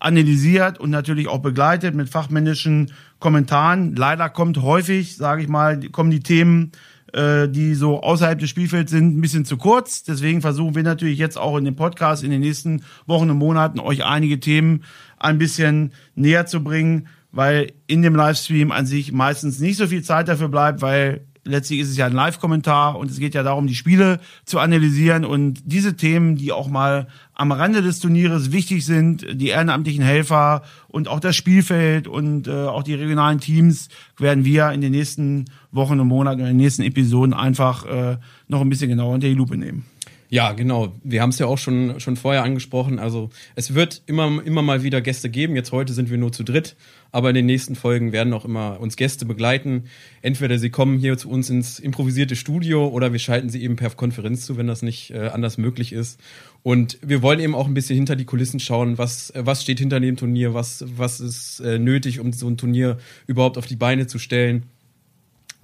analysiert 0.04 0.78
und 0.78 0.90
natürlich 0.90 1.28
auch 1.28 1.38
begleitet 1.38 1.94
mit 1.94 2.10
fachmännischen 2.10 2.92
Kommentaren. 3.20 3.96
Leider 3.96 4.28
kommt 4.28 4.60
häufig, 4.60 5.16
sage 5.16 5.42
ich 5.42 5.48
mal, 5.48 5.80
kommen 5.90 6.10
die 6.10 6.20
Themen, 6.20 6.72
äh, 7.14 7.48
die 7.48 7.74
so 7.74 8.02
außerhalb 8.02 8.38
des 8.38 8.50
Spielfelds 8.50 8.90
sind, 8.90 9.16
ein 9.16 9.20
bisschen 9.22 9.46
zu 9.46 9.56
kurz. 9.56 10.02
Deswegen 10.02 10.42
versuchen 10.42 10.74
wir 10.74 10.82
natürlich 10.82 11.18
jetzt 11.18 11.38
auch 11.38 11.56
in 11.56 11.64
dem 11.64 11.74
Podcast 11.74 12.22
in 12.22 12.30
den 12.30 12.42
nächsten 12.42 12.82
Wochen 13.06 13.30
und 13.30 13.38
Monaten 13.38 13.80
euch 13.80 14.04
einige 14.04 14.40
Themen 14.40 14.84
ein 15.18 15.38
bisschen 15.38 15.92
näher 16.14 16.44
zu 16.44 16.62
bringen, 16.62 17.08
weil 17.32 17.72
in 17.86 18.02
dem 18.02 18.14
Livestream 18.14 18.72
an 18.72 18.84
sich 18.84 19.10
meistens 19.10 19.58
nicht 19.58 19.78
so 19.78 19.86
viel 19.86 20.02
Zeit 20.02 20.28
dafür 20.28 20.48
bleibt, 20.48 20.82
weil 20.82 21.22
letztlich 21.44 21.80
ist 21.80 21.90
es 21.90 21.96
ja 21.96 22.06
ein 22.06 22.12
Live-Kommentar 22.12 22.98
und 22.98 23.10
es 23.10 23.18
geht 23.18 23.34
ja 23.34 23.42
darum, 23.42 23.66
die 23.66 23.74
Spiele 23.74 24.20
zu 24.44 24.58
analysieren 24.58 25.24
und 25.24 25.62
diese 25.64 25.96
Themen, 25.96 26.36
die 26.36 26.52
auch 26.52 26.68
mal 26.68 27.06
am 27.34 27.52
Rande 27.52 27.82
des 27.82 28.00
Turnieres 28.00 28.52
wichtig 28.52 28.84
sind, 28.84 29.26
die 29.30 29.48
ehrenamtlichen 29.48 30.02
Helfer 30.02 30.62
und 30.88 31.08
auch 31.08 31.20
das 31.20 31.36
Spielfeld 31.36 32.08
und 32.08 32.48
äh, 32.48 32.52
auch 32.52 32.82
die 32.82 32.94
regionalen 32.94 33.40
Teams, 33.40 33.88
werden 34.18 34.44
wir 34.44 34.70
in 34.70 34.80
den 34.80 34.92
nächsten 34.92 35.46
Wochen 35.72 36.00
und 36.00 36.08
Monaten 36.08 36.40
in 36.40 36.46
den 36.46 36.56
nächsten 36.56 36.82
Episoden 36.82 37.34
einfach 37.34 37.84
äh, 37.86 38.16
noch 38.48 38.60
ein 38.60 38.68
bisschen 38.68 38.88
genauer 38.88 39.14
unter 39.14 39.28
die 39.28 39.34
Lupe 39.34 39.56
nehmen. 39.56 39.84
Ja, 40.34 40.50
genau. 40.50 40.92
Wir 41.04 41.22
haben 41.22 41.30
es 41.30 41.38
ja 41.38 41.46
auch 41.46 41.58
schon, 41.58 42.00
schon 42.00 42.16
vorher 42.16 42.42
angesprochen. 42.42 42.98
Also 42.98 43.30
es 43.54 43.74
wird 43.74 44.02
immer, 44.06 44.44
immer 44.44 44.62
mal 44.62 44.82
wieder 44.82 45.00
Gäste 45.00 45.30
geben. 45.30 45.54
Jetzt 45.54 45.70
heute 45.70 45.92
sind 45.92 46.10
wir 46.10 46.18
nur 46.18 46.32
zu 46.32 46.42
dritt, 46.42 46.74
aber 47.12 47.28
in 47.28 47.36
den 47.36 47.46
nächsten 47.46 47.76
Folgen 47.76 48.10
werden 48.10 48.32
auch 48.32 48.44
immer 48.44 48.80
uns 48.80 48.96
Gäste 48.96 49.26
begleiten. 49.26 49.84
Entweder 50.22 50.58
sie 50.58 50.70
kommen 50.70 50.98
hier 50.98 51.16
zu 51.18 51.30
uns 51.30 51.50
ins 51.50 51.78
improvisierte 51.78 52.34
Studio 52.34 52.88
oder 52.88 53.12
wir 53.12 53.20
schalten 53.20 53.48
sie 53.48 53.62
eben 53.62 53.76
per 53.76 53.90
Konferenz 53.90 54.44
zu, 54.44 54.56
wenn 54.56 54.66
das 54.66 54.82
nicht 54.82 55.12
äh, 55.12 55.28
anders 55.28 55.56
möglich 55.56 55.92
ist. 55.92 56.18
Und 56.64 56.98
wir 57.00 57.22
wollen 57.22 57.38
eben 57.38 57.54
auch 57.54 57.68
ein 57.68 57.74
bisschen 57.74 57.94
hinter 57.94 58.16
die 58.16 58.24
Kulissen 58.24 58.58
schauen, 58.58 58.98
was, 58.98 59.32
was 59.36 59.62
steht 59.62 59.78
hinter 59.78 60.00
dem 60.00 60.16
Turnier, 60.16 60.52
was, 60.52 60.84
was 60.96 61.20
ist 61.20 61.60
äh, 61.60 61.78
nötig, 61.78 62.18
um 62.18 62.32
so 62.32 62.48
ein 62.48 62.56
Turnier 62.56 62.98
überhaupt 63.28 63.56
auf 63.56 63.66
die 63.66 63.76
Beine 63.76 64.08
zu 64.08 64.18
stellen. 64.18 64.64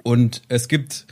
Und 0.05 0.43
es 0.47 0.69
gibt 0.69 1.09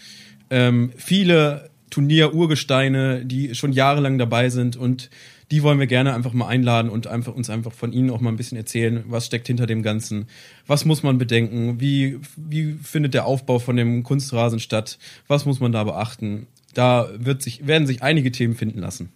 ähm, 0.49 0.93
viele 0.97 1.71
Turnier-Urgesteine, 1.91 3.25
die 3.25 3.55
schon 3.55 3.73
jahrelang 3.73 4.19
dabei 4.19 4.49
sind 4.51 4.77
und 4.77 5.11
die 5.51 5.63
wollen 5.63 5.79
wir 5.79 5.87
gerne 5.87 6.15
einfach 6.15 6.33
mal 6.33 6.47
einladen 6.47 6.91
und 6.91 7.07
einfach 7.07 7.35
uns 7.35 7.49
einfach 7.49 7.73
von 7.73 7.93
ihnen 7.93 8.11
auch 8.11 8.21
mal 8.21 8.31
ein 8.31 8.37
bisschen 8.37 8.59
erzählen, 8.59 9.05
was 9.07 9.27
steckt 9.27 9.47
hinter 9.47 9.67
dem 9.67 9.83
Ganzen, 9.83 10.27
was 10.67 10.85
muss 10.85 11.03
man 11.03 11.17
bedenken, 11.17 11.81
wie, 11.81 12.19
wie 12.37 12.75
findet 12.83 13.15
der 13.15 13.25
Aufbau 13.25 13.59
von 13.59 13.77
dem 13.77 14.03
Kunstrasen 14.03 14.61
statt, 14.61 14.99
was 15.27 15.47
muss 15.47 15.61
man 15.61 15.73
da 15.73 15.85
beachten. 15.85 16.47
Da 16.75 17.09
wird 17.17 17.43
sich, 17.43 17.67
werden 17.67 17.87
sich 17.87 18.03
einige 18.03 18.31
Themen 18.31 18.55
finden 18.55 18.81
lassen. 18.81 19.11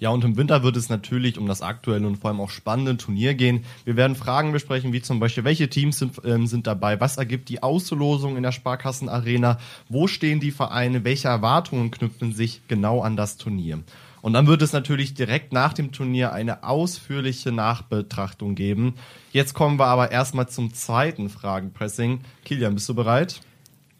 Ja, 0.00 0.08
und 0.08 0.24
im 0.24 0.38
Winter 0.38 0.62
wird 0.62 0.78
es 0.78 0.88
natürlich 0.88 1.38
um 1.38 1.46
das 1.46 1.60
aktuelle 1.60 2.06
und 2.06 2.16
vor 2.16 2.30
allem 2.30 2.40
auch 2.40 2.48
spannende 2.48 2.96
Turnier 2.96 3.34
gehen. 3.34 3.66
Wir 3.84 3.96
werden 3.96 4.16
Fragen 4.16 4.50
besprechen, 4.50 4.94
wie 4.94 5.02
zum 5.02 5.20
Beispiel, 5.20 5.44
welche 5.44 5.68
Teams 5.68 5.98
sind, 5.98 6.20
ähm, 6.24 6.46
sind 6.46 6.66
dabei, 6.66 6.98
was 7.00 7.18
ergibt 7.18 7.50
die 7.50 7.62
Auslosung 7.62 8.38
in 8.38 8.42
der 8.42 8.52
Sparkassenarena, 8.52 9.58
wo 9.90 10.06
stehen 10.06 10.40
die 10.40 10.52
Vereine, 10.52 11.04
welche 11.04 11.28
Erwartungen 11.28 11.90
knüpfen 11.90 12.32
sich 12.32 12.62
genau 12.66 13.02
an 13.02 13.16
das 13.16 13.36
Turnier. 13.36 13.80
Und 14.22 14.32
dann 14.32 14.46
wird 14.46 14.62
es 14.62 14.72
natürlich 14.72 15.12
direkt 15.12 15.52
nach 15.52 15.74
dem 15.74 15.92
Turnier 15.92 16.32
eine 16.32 16.64
ausführliche 16.64 17.52
Nachbetrachtung 17.52 18.54
geben. 18.54 18.94
Jetzt 19.32 19.52
kommen 19.52 19.78
wir 19.78 19.86
aber 19.86 20.10
erstmal 20.10 20.48
zum 20.48 20.72
zweiten 20.72 21.28
Fragenpressing. 21.28 22.20
Kilian, 22.46 22.74
bist 22.74 22.88
du 22.88 22.94
bereit? 22.94 23.40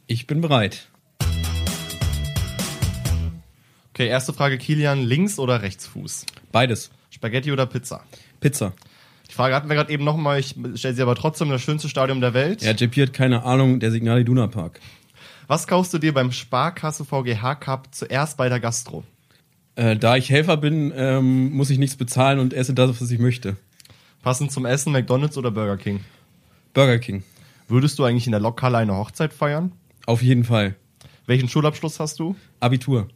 Ich 0.06 0.26
bin 0.26 0.40
bereit. 0.40 0.88
Okay, 4.00 4.08
erste 4.08 4.32
Frage, 4.32 4.56
Kilian, 4.56 5.04
Links- 5.04 5.38
oder 5.38 5.60
Rechtsfuß? 5.60 6.24
Beides. 6.52 6.90
Spaghetti 7.10 7.52
oder 7.52 7.66
Pizza? 7.66 8.02
Pizza. 8.40 8.72
Die 9.28 9.34
Frage 9.34 9.54
hatten 9.54 9.68
wir 9.68 9.76
gerade 9.76 9.92
eben 9.92 10.04
nochmal, 10.04 10.40
ich 10.40 10.54
stelle 10.76 10.94
sie 10.94 11.02
aber 11.02 11.14
trotzdem, 11.14 11.50
das 11.50 11.60
schönste 11.60 11.90
Stadion 11.90 12.22
der 12.22 12.32
Welt. 12.32 12.62
Ja, 12.62 12.70
JP 12.70 13.02
hat 13.02 13.12
keine 13.12 13.42
Ahnung, 13.42 13.78
der 13.78 13.90
Signal 13.90 14.18
Iduna 14.22 14.46
Park. 14.46 14.80
Was 15.48 15.66
kaufst 15.66 15.92
du 15.92 15.98
dir 15.98 16.14
beim 16.14 16.32
Sparkasse 16.32 17.04
VGH 17.04 17.56
Cup 17.56 17.88
zuerst 17.90 18.38
bei 18.38 18.48
der 18.48 18.58
Gastro? 18.58 19.04
Äh, 19.76 19.96
da 19.96 20.16
ich 20.16 20.30
Helfer 20.30 20.56
bin, 20.56 20.94
ähm, 20.96 21.52
muss 21.52 21.68
ich 21.68 21.76
nichts 21.76 21.96
bezahlen 21.96 22.38
und 22.38 22.54
esse 22.54 22.72
das, 22.72 23.02
was 23.02 23.10
ich 23.10 23.18
möchte. 23.18 23.58
Passend 24.22 24.50
zum 24.50 24.64
Essen, 24.64 24.94
McDonalds 24.94 25.36
oder 25.36 25.50
Burger 25.50 25.76
King? 25.76 26.00
Burger 26.72 26.98
King. 27.00 27.22
Würdest 27.68 27.98
du 27.98 28.04
eigentlich 28.04 28.24
in 28.24 28.32
der 28.32 28.40
Lokhalle 28.40 28.78
eine 28.78 28.96
Hochzeit 28.96 29.34
feiern? 29.34 29.72
Auf 30.06 30.22
jeden 30.22 30.44
Fall. 30.44 30.74
Welchen 31.26 31.50
Schulabschluss 31.50 32.00
hast 32.00 32.18
du? 32.18 32.34
Abitur. 32.60 33.06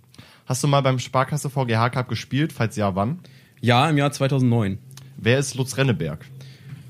Hast 0.46 0.62
du 0.62 0.68
mal 0.68 0.82
beim 0.82 0.98
Sparkasse 0.98 1.48
VGH 1.48 1.88
Cup 1.88 2.08
gespielt? 2.08 2.52
Falls 2.52 2.76
ja, 2.76 2.94
wann? 2.94 3.20
Ja, 3.62 3.88
im 3.88 3.96
Jahr 3.96 4.12
2009. 4.12 4.78
Wer 5.16 5.38
ist 5.38 5.54
Lutz 5.54 5.78
Renneberg? 5.78 6.26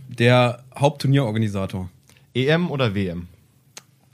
Der 0.09 0.65
Hauptturnierorganisator. 0.77 1.89
EM 2.35 2.73
oder 2.73 2.97
WM? 2.97 3.29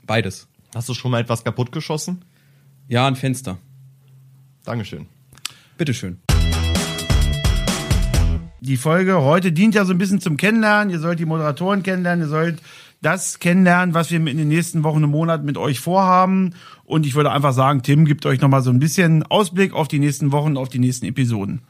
Beides. 0.05 0.47
Hast 0.75 0.89
du 0.89 0.93
schon 0.93 1.09
mal 1.09 1.21
etwas 1.21 1.43
kaputt 1.43 1.71
geschossen? 1.71 2.23
Ja, 2.87 3.07
ein 3.07 3.15
Fenster. 3.15 3.57
Dankeschön. 4.63 5.07
Bitteschön. 5.75 6.19
Die 8.59 8.77
Folge 8.77 9.21
heute 9.21 9.51
dient 9.51 9.73
ja 9.73 9.85
so 9.85 9.93
ein 9.93 9.97
bisschen 9.97 10.21
zum 10.21 10.37
Kennenlernen. 10.37 10.93
Ihr 10.93 10.99
sollt 10.99 11.17
die 11.17 11.25
Moderatoren 11.25 11.81
kennenlernen, 11.81 12.25
ihr 12.25 12.29
sollt 12.29 12.61
das 13.01 13.39
kennenlernen, 13.39 13.93
was 13.95 14.11
wir 14.11 14.19
in 14.19 14.37
den 14.37 14.47
nächsten 14.47 14.83
Wochen 14.83 15.03
und 15.03 15.09
Monaten 15.09 15.45
mit 15.45 15.57
euch 15.57 15.79
vorhaben. 15.79 16.53
Und 16.83 17.05
ich 17.05 17.15
würde 17.15 17.31
einfach 17.31 17.53
sagen, 17.53 17.81
Tim 17.81 18.05
gibt 18.05 18.25
euch 18.25 18.41
nochmal 18.41 18.61
so 18.61 18.69
ein 18.69 18.79
bisschen 18.79 19.23
Ausblick 19.23 19.73
auf 19.73 19.87
die 19.87 19.99
nächsten 19.99 20.31
Wochen, 20.31 20.55
auf 20.55 20.69
die 20.69 20.79
nächsten 20.79 21.05
Episoden. 21.05 21.61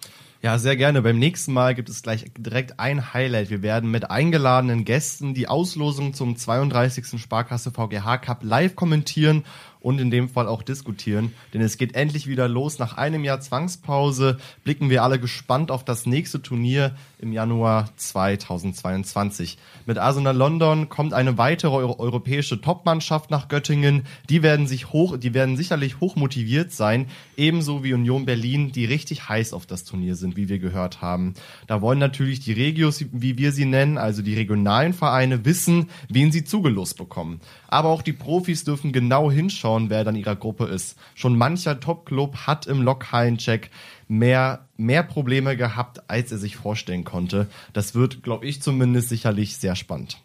Ja, 0.41 0.57
sehr 0.57 0.75
gerne. 0.75 1.03
Beim 1.03 1.19
nächsten 1.19 1.53
Mal 1.53 1.75
gibt 1.75 1.88
es 1.88 2.01
gleich 2.01 2.31
direkt 2.35 2.79
ein 2.79 3.13
Highlight. 3.13 3.51
Wir 3.51 3.61
werden 3.61 3.91
mit 3.91 4.09
eingeladenen 4.09 4.85
Gästen 4.85 5.35
die 5.35 5.47
Auslosung 5.47 6.15
zum 6.15 6.35
32. 6.35 7.21
Sparkasse 7.21 7.71
VGH 7.71 8.17
Cup 8.17 8.43
live 8.43 8.75
kommentieren 8.75 9.43
und 9.81 10.00
in 10.00 10.11
dem 10.11 10.29
Fall 10.29 10.47
auch 10.47 10.63
diskutieren. 10.63 11.33
Denn 11.53 11.61
es 11.61 11.77
geht 11.77 11.95
endlich 11.95 12.27
wieder 12.27 12.47
los. 12.47 12.79
Nach 12.79 12.97
einem 12.97 13.23
Jahr 13.23 13.41
Zwangspause 13.41 14.38
blicken 14.63 14.89
wir 14.89 15.03
alle 15.03 15.19
gespannt 15.19 15.71
auf 15.71 15.83
das 15.83 16.05
nächste 16.05 16.41
Turnier 16.41 16.95
im 17.19 17.33
Januar 17.33 17.89
2022. 17.97 19.57
Mit 19.85 19.97
Arsenal 19.97 20.35
London 20.35 20.89
kommt 20.89 21.13
eine 21.13 21.38
weitere 21.38 21.75
euro 21.75 22.00
europäische 22.00 22.61
Topmannschaft 22.61 23.31
nach 23.31 23.47
Göttingen. 23.47 24.05
Die 24.29 24.43
werden 24.43 24.67
sich 24.67 24.91
hoch, 24.91 25.17
die 25.17 25.33
werden 25.33 25.57
sicherlich 25.57 26.00
hoch 26.00 26.15
motiviert 26.15 26.71
sein. 26.71 27.07
Ebenso 27.35 27.83
wie 27.83 27.93
Union 27.93 28.25
Berlin, 28.25 28.71
die 28.71 28.85
richtig 28.85 29.29
heiß 29.29 29.53
auf 29.53 29.65
das 29.65 29.83
Turnier 29.83 30.15
sind, 30.15 30.35
wie 30.35 30.50
wir 30.50 30.59
gehört 30.59 31.01
haben. 31.01 31.33
Da 31.67 31.81
wollen 31.81 32.00
natürlich 32.00 32.39
die 32.39 32.53
Regios, 32.53 33.03
wie 33.11 33.38
wir 33.38 33.51
sie 33.51 33.65
nennen, 33.65 33.97
also 33.97 34.21
die 34.21 34.35
regionalen 34.35 34.93
Vereine, 34.93 35.45
wissen, 35.45 35.89
wen 36.09 36.31
sie 36.31 36.43
zugelost 36.43 36.97
bekommen. 36.97 37.39
Aber 37.67 37.89
auch 37.89 38.01
die 38.01 38.13
Profis 38.13 38.63
dürfen 38.63 38.91
genau 38.91 39.31
hinschauen, 39.31 39.71
wer 39.80 40.04
dann 40.04 40.16
ihrer 40.16 40.36
Gruppe 40.36 40.66
ist. 40.66 40.98
Schon 41.16 41.38
mancher 41.38 41.80
Top-Club 41.80 42.48
hat 42.48 42.68
im 42.68 42.82
Lokhallencheck 42.82 43.70
mehr, 44.08 44.68
mehr 44.78 45.04
Probleme 45.04 45.56
gehabt, 45.56 46.10
als 46.10 46.32
er 46.32 46.38
sich 46.38 46.56
vorstellen 46.56 47.04
konnte. 47.04 47.48
Das 47.74 47.96
wird, 47.96 48.24
glaube 48.24 48.46
ich 48.46 48.62
zumindest, 48.62 49.10
sicherlich 49.10 49.58
sehr 49.58 49.75
spannend. 49.75 50.22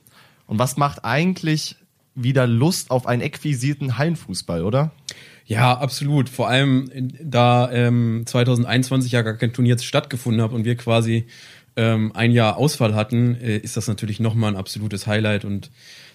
Und 0.47 0.59
was 0.59 0.77
macht 0.77 1.05
eigentlich 1.05 1.77
wieder 2.15 2.47
Lust 2.47 2.91
auf 2.91 3.07
einen 3.07 3.23
exquisiten 3.23 3.99
Hallenfußball, 3.99 4.65
oder? 4.65 4.91
Ja, 5.45 5.79
absolut. 5.79 6.29
Vor 6.29 6.49
allem, 6.49 6.91
da 7.21 7.71
ähm, 7.71 8.25
2021 8.27 9.13
ja 9.13 9.23
gar 9.23 9.35
kein 9.35 9.53
Turnier 9.53 9.79
stattgefunden 9.79 10.43
hat 10.43 10.53
und 10.53 10.65
wir 10.65 10.77
quasi 10.77 11.27
ähm, 11.77 12.11
ein 12.15 12.33
Jahr 12.33 12.57
Ausfall 12.57 12.95
hatten, 12.95 13.37
äh, 13.37 13.59
ist 13.59 13.77
das 13.77 13.87
natürlich 13.87 14.19
nochmal 14.19 14.53
ein 14.53 14.57
absolutes 14.57 15.07
Highlight 15.07 15.45
und 15.45 15.71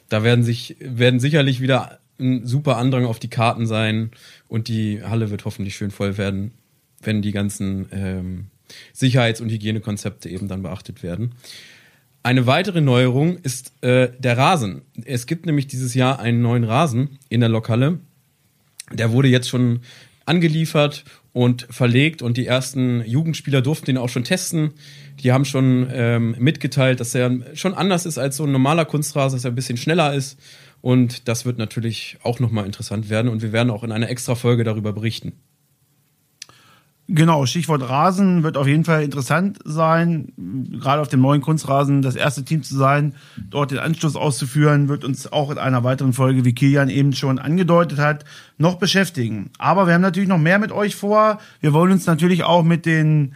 da 0.10 0.24
werden 0.24 0.44
sich, 0.44 0.76
werden 0.80 1.22
sicherlich 1.22 1.62
wieder 1.62 2.01
ein 2.22 2.46
super 2.46 2.78
Andrang 2.78 3.06
auf 3.06 3.20
die 3.20 3.30
Karten 3.30 3.66
sein 3.66 4.12
und 4.48 4.68
die 4.68 5.04
Halle 5.04 5.30
wird 5.30 5.46
hoffentlich 5.46 5.76
schön 5.76 5.92
voll 5.92 6.18
werden, 6.18 6.52
wenn 7.02 7.22
die 7.22 7.32
ganzen 7.32 7.88
ähm, 7.92 8.46
Sicherheits- 8.94 9.42
und 9.42 9.50
Hygienekonzepte 9.50 10.30
eben 10.30 10.48
dann 10.48 10.64
beachtet 10.64 11.04
werden. 11.04 11.36
Eine 12.24 12.46
weitere 12.46 12.82
Neuerung 12.82 13.38
ist 13.38 13.74
äh, 13.84 14.10
der 14.20 14.38
Rasen. 14.38 14.84
Es 15.06 15.26
gibt 15.26 15.46
nämlich 15.46 15.68
dieses 15.68 15.96
Jahr 15.96 16.20
einen 16.20 16.42
neuen 16.42 16.64
Rasen 16.64 17.18
in 17.30 17.40
der 17.40 17.50
Lokhalle. 17.50 18.00
Der 18.94 19.12
wurde 19.12 19.28
jetzt 19.28 19.50
schon 19.50 19.80
angeliefert 20.26 21.04
und 21.34 21.66
verlegt 21.70 22.22
und 22.22 22.38
die 22.38 22.46
ersten 22.46 23.04
Jugendspieler 23.06 23.62
durften 23.62 23.88
den 23.88 23.98
auch 23.98 24.10
schon 24.10 24.24
testen. 24.24 24.72
Die 25.20 25.32
haben 25.32 25.46
schon 25.46 25.88
ähm, 25.92 26.36
mitgeteilt, 26.38 27.00
dass 27.00 27.16
er 27.16 27.32
schon 27.56 27.74
anders 27.74 28.06
ist 28.06 28.18
als 28.18 28.38
so 28.38 28.44
ein 28.44 28.52
normaler 28.52 28.86
Kunstrasen, 28.86 29.38
dass 29.38 29.46
er 29.46 29.52
ein 29.52 29.56
bisschen 29.56 29.78
schneller 29.78 30.14
ist. 30.14 30.38
Und 30.82 31.28
das 31.28 31.46
wird 31.46 31.58
natürlich 31.58 32.18
auch 32.24 32.40
nochmal 32.40 32.66
interessant 32.66 33.10
werden 33.10 33.30
und 33.30 33.42
wir 33.42 33.52
werden 33.52 33.70
auch 33.70 33.84
in 33.84 33.92
einer 33.92 34.10
extra 34.10 34.36
Folge 34.36 34.64
darüber 34.64 34.94
berichten. 34.94 35.34
Genau, 37.14 37.46
Stichwort 37.46 37.90
Rasen 37.90 38.44
wird 38.44 38.56
auf 38.56 38.68
jeden 38.68 38.86
Fall 38.86 39.04
interessant 39.04 39.60
sein. 39.66 40.32
Gerade 40.72 41.02
auf 41.02 41.10
dem 41.10 41.20
neuen 41.20 41.42
Kunstrasen 41.42 42.02
das 42.02 42.16
erste 42.16 42.46
Team 42.46 42.64
zu 42.64 42.78
sein, 42.78 43.16
dort 43.50 43.72
den 43.72 43.80
Anschluss 43.80 44.16
auszuführen, 44.16 44.88
wird 44.88 45.04
uns 45.04 45.30
auch 45.32 45.52
in 45.52 45.58
einer 45.58 45.84
weiteren 45.84 46.14
Folge, 46.14 46.46
wie 46.46 46.54
Kilian 46.54 46.88
eben 46.88 47.12
schon 47.12 47.38
angedeutet 47.38 48.00
hat, 48.00 48.24
noch 48.58 48.76
beschäftigen. 48.76 49.50
Aber 49.58 49.88
wir 49.88 49.94
haben 49.94 50.02
natürlich 50.02 50.30
noch 50.30 50.38
mehr 50.38 50.58
mit 50.58 50.72
euch 50.72 50.96
vor. 50.96 51.40
Wir 51.60 51.74
wollen 51.74 51.92
uns 51.92 52.06
natürlich 52.06 52.46
auch 52.46 52.64
mit 52.64 52.86
den 52.86 53.36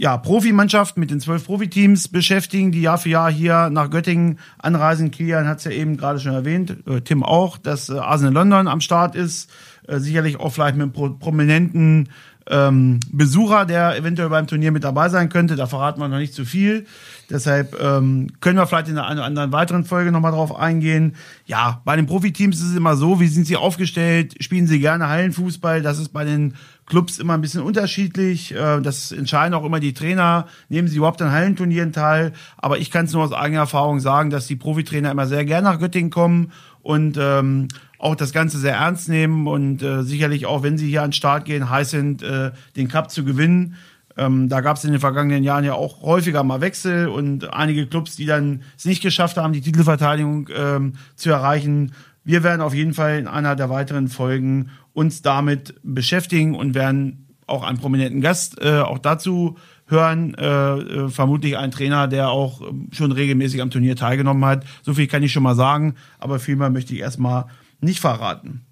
ja, 0.00 0.16
Profimannschaften, 0.16 1.00
mit 1.00 1.10
den 1.10 1.20
zwölf 1.20 1.44
Profiteams 1.46 2.08
beschäftigen, 2.08 2.72
die 2.72 2.82
Jahr 2.82 2.98
für 2.98 3.10
Jahr 3.10 3.30
hier 3.30 3.70
nach 3.70 3.90
Göttingen 3.90 4.38
anreisen. 4.58 5.10
Kilian 5.10 5.46
hat 5.46 5.58
es 5.58 5.64
ja 5.64 5.70
eben 5.70 5.96
gerade 5.96 6.18
schon 6.18 6.32
erwähnt, 6.32 6.76
äh, 6.88 7.00
Tim 7.00 7.22
auch, 7.22 7.58
dass 7.58 7.88
äh, 7.88 7.98
Arsenal 7.98 8.34
London 8.34 8.68
am 8.68 8.80
Start 8.80 9.14
ist. 9.14 9.50
Äh, 9.86 9.98
sicherlich 9.98 10.40
auch 10.40 10.50
vielleicht 10.50 10.76
mit 10.76 10.82
einem 10.82 10.92
pro 10.92 11.10
prominenten 11.10 12.08
ähm, 12.50 13.00
Besucher, 13.10 13.64
der 13.64 13.96
eventuell 13.96 14.28
beim 14.28 14.46
Turnier 14.46 14.72
mit 14.72 14.84
dabei 14.84 15.08
sein 15.08 15.28
könnte. 15.28 15.56
Da 15.56 15.66
verraten 15.66 16.00
wir 16.00 16.08
noch 16.08 16.18
nicht 16.18 16.34
zu 16.34 16.44
viel. 16.44 16.86
Deshalb 17.30 17.80
ähm, 17.80 18.28
können 18.40 18.58
wir 18.58 18.66
vielleicht 18.66 18.88
in 18.88 18.98
einer 18.98 19.24
anderen 19.24 19.52
weiteren 19.52 19.84
Folge 19.84 20.12
nochmal 20.12 20.32
drauf 20.32 20.54
eingehen. 20.54 21.14
Ja, 21.46 21.80
bei 21.84 21.96
den 21.96 22.06
Profiteams 22.06 22.58
ist 22.58 22.70
es 22.70 22.76
immer 22.76 22.96
so, 22.96 23.20
wie 23.20 23.28
sind 23.28 23.46
sie 23.46 23.56
aufgestellt? 23.56 24.34
Spielen 24.40 24.66
sie 24.66 24.80
gerne 24.80 25.08
Hallenfußball? 25.08 25.80
Das 25.80 25.98
ist 25.98 26.10
bei 26.10 26.24
den 26.24 26.54
Clubs 26.86 27.18
immer 27.18 27.32
ein 27.32 27.40
bisschen 27.40 27.62
unterschiedlich. 27.62 28.54
Äh, 28.54 28.80
das 28.82 29.10
entscheiden 29.10 29.54
auch 29.54 29.64
immer 29.64 29.80
die 29.80 29.94
Trainer. 29.94 30.46
Nehmen 30.68 30.88
sie 30.88 30.98
überhaupt 30.98 31.22
an 31.22 31.32
Hallenturnieren 31.32 31.92
teil? 31.92 32.32
Aber 32.58 32.78
ich 32.78 32.90
kann 32.90 33.06
es 33.06 33.12
nur 33.12 33.24
aus 33.24 33.32
eigener 33.32 33.60
Erfahrung 33.60 34.00
sagen, 34.00 34.28
dass 34.28 34.46
die 34.46 34.56
Profitrainer 34.56 35.10
immer 35.10 35.26
sehr 35.26 35.44
gerne 35.46 35.70
nach 35.70 35.78
Göttingen 35.78 36.10
kommen 36.10 36.52
und 36.84 37.16
ähm, 37.18 37.68
auch 37.98 38.14
das 38.14 38.32
Ganze 38.32 38.58
sehr 38.58 38.74
ernst 38.74 39.08
nehmen 39.08 39.48
und 39.48 39.82
äh, 39.82 40.02
sicherlich 40.02 40.46
auch, 40.46 40.62
wenn 40.62 40.76
sie 40.76 40.88
hier 40.88 41.02
an 41.02 41.08
den 41.08 41.14
Start 41.14 41.46
gehen, 41.46 41.70
heiß 41.70 41.90
sind, 41.90 42.22
äh, 42.22 42.52
den 42.76 42.88
Cup 42.88 43.10
zu 43.10 43.24
gewinnen. 43.24 43.76
Ähm, 44.16 44.48
da 44.48 44.60
gab 44.60 44.76
es 44.76 44.84
in 44.84 44.92
den 44.92 45.00
vergangenen 45.00 45.42
Jahren 45.42 45.64
ja 45.64 45.72
auch 45.72 46.02
häufiger 46.02 46.44
mal 46.44 46.60
Wechsel 46.60 47.08
und 47.08 47.52
einige 47.52 47.86
Clubs, 47.86 48.16
die 48.16 48.26
dann 48.26 48.62
es 48.76 48.84
nicht 48.84 49.02
geschafft 49.02 49.38
haben, 49.38 49.54
die 49.54 49.62
Titelverteidigung 49.62 50.50
ähm, 50.54 50.92
zu 51.16 51.30
erreichen. 51.30 51.92
Wir 52.22 52.42
werden 52.42 52.60
auf 52.60 52.74
jeden 52.74 52.92
Fall 52.92 53.18
in 53.18 53.26
einer 53.26 53.56
der 53.56 53.70
weiteren 53.70 54.08
Folgen 54.08 54.68
uns 54.92 55.22
damit 55.22 55.74
beschäftigen 55.82 56.54
und 56.54 56.74
werden 56.74 57.26
auch 57.46 57.62
einen 57.62 57.78
prominenten 57.78 58.20
Gast 58.20 58.60
äh, 58.60 58.80
auch 58.80 58.98
dazu 58.98 59.56
hören. 59.86 60.34
Äh, 60.34 60.46
äh, 60.46 61.08
vermutlich 61.08 61.56
ein 61.58 61.70
Trainer, 61.70 62.08
der 62.08 62.30
auch 62.30 62.62
schon 62.92 63.12
regelmäßig 63.12 63.62
am 63.62 63.70
Turnier 63.70 63.96
teilgenommen 63.96 64.44
hat. 64.44 64.64
So 64.82 64.94
viel 64.94 65.06
kann 65.06 65.22
ich 65.22 65.32
schon 65.32 65.42
mal 65.42 65.54
sagen, 65.54 65.94
aber 66.18 66.38
viel 66.38 66.56
mehr 66.56 66.70
möchte 66.70 66.94
ich 66.94 67.00
erstmal 67.00 67.46
nicht 67.80 68.00
verraten. 68.00 68.64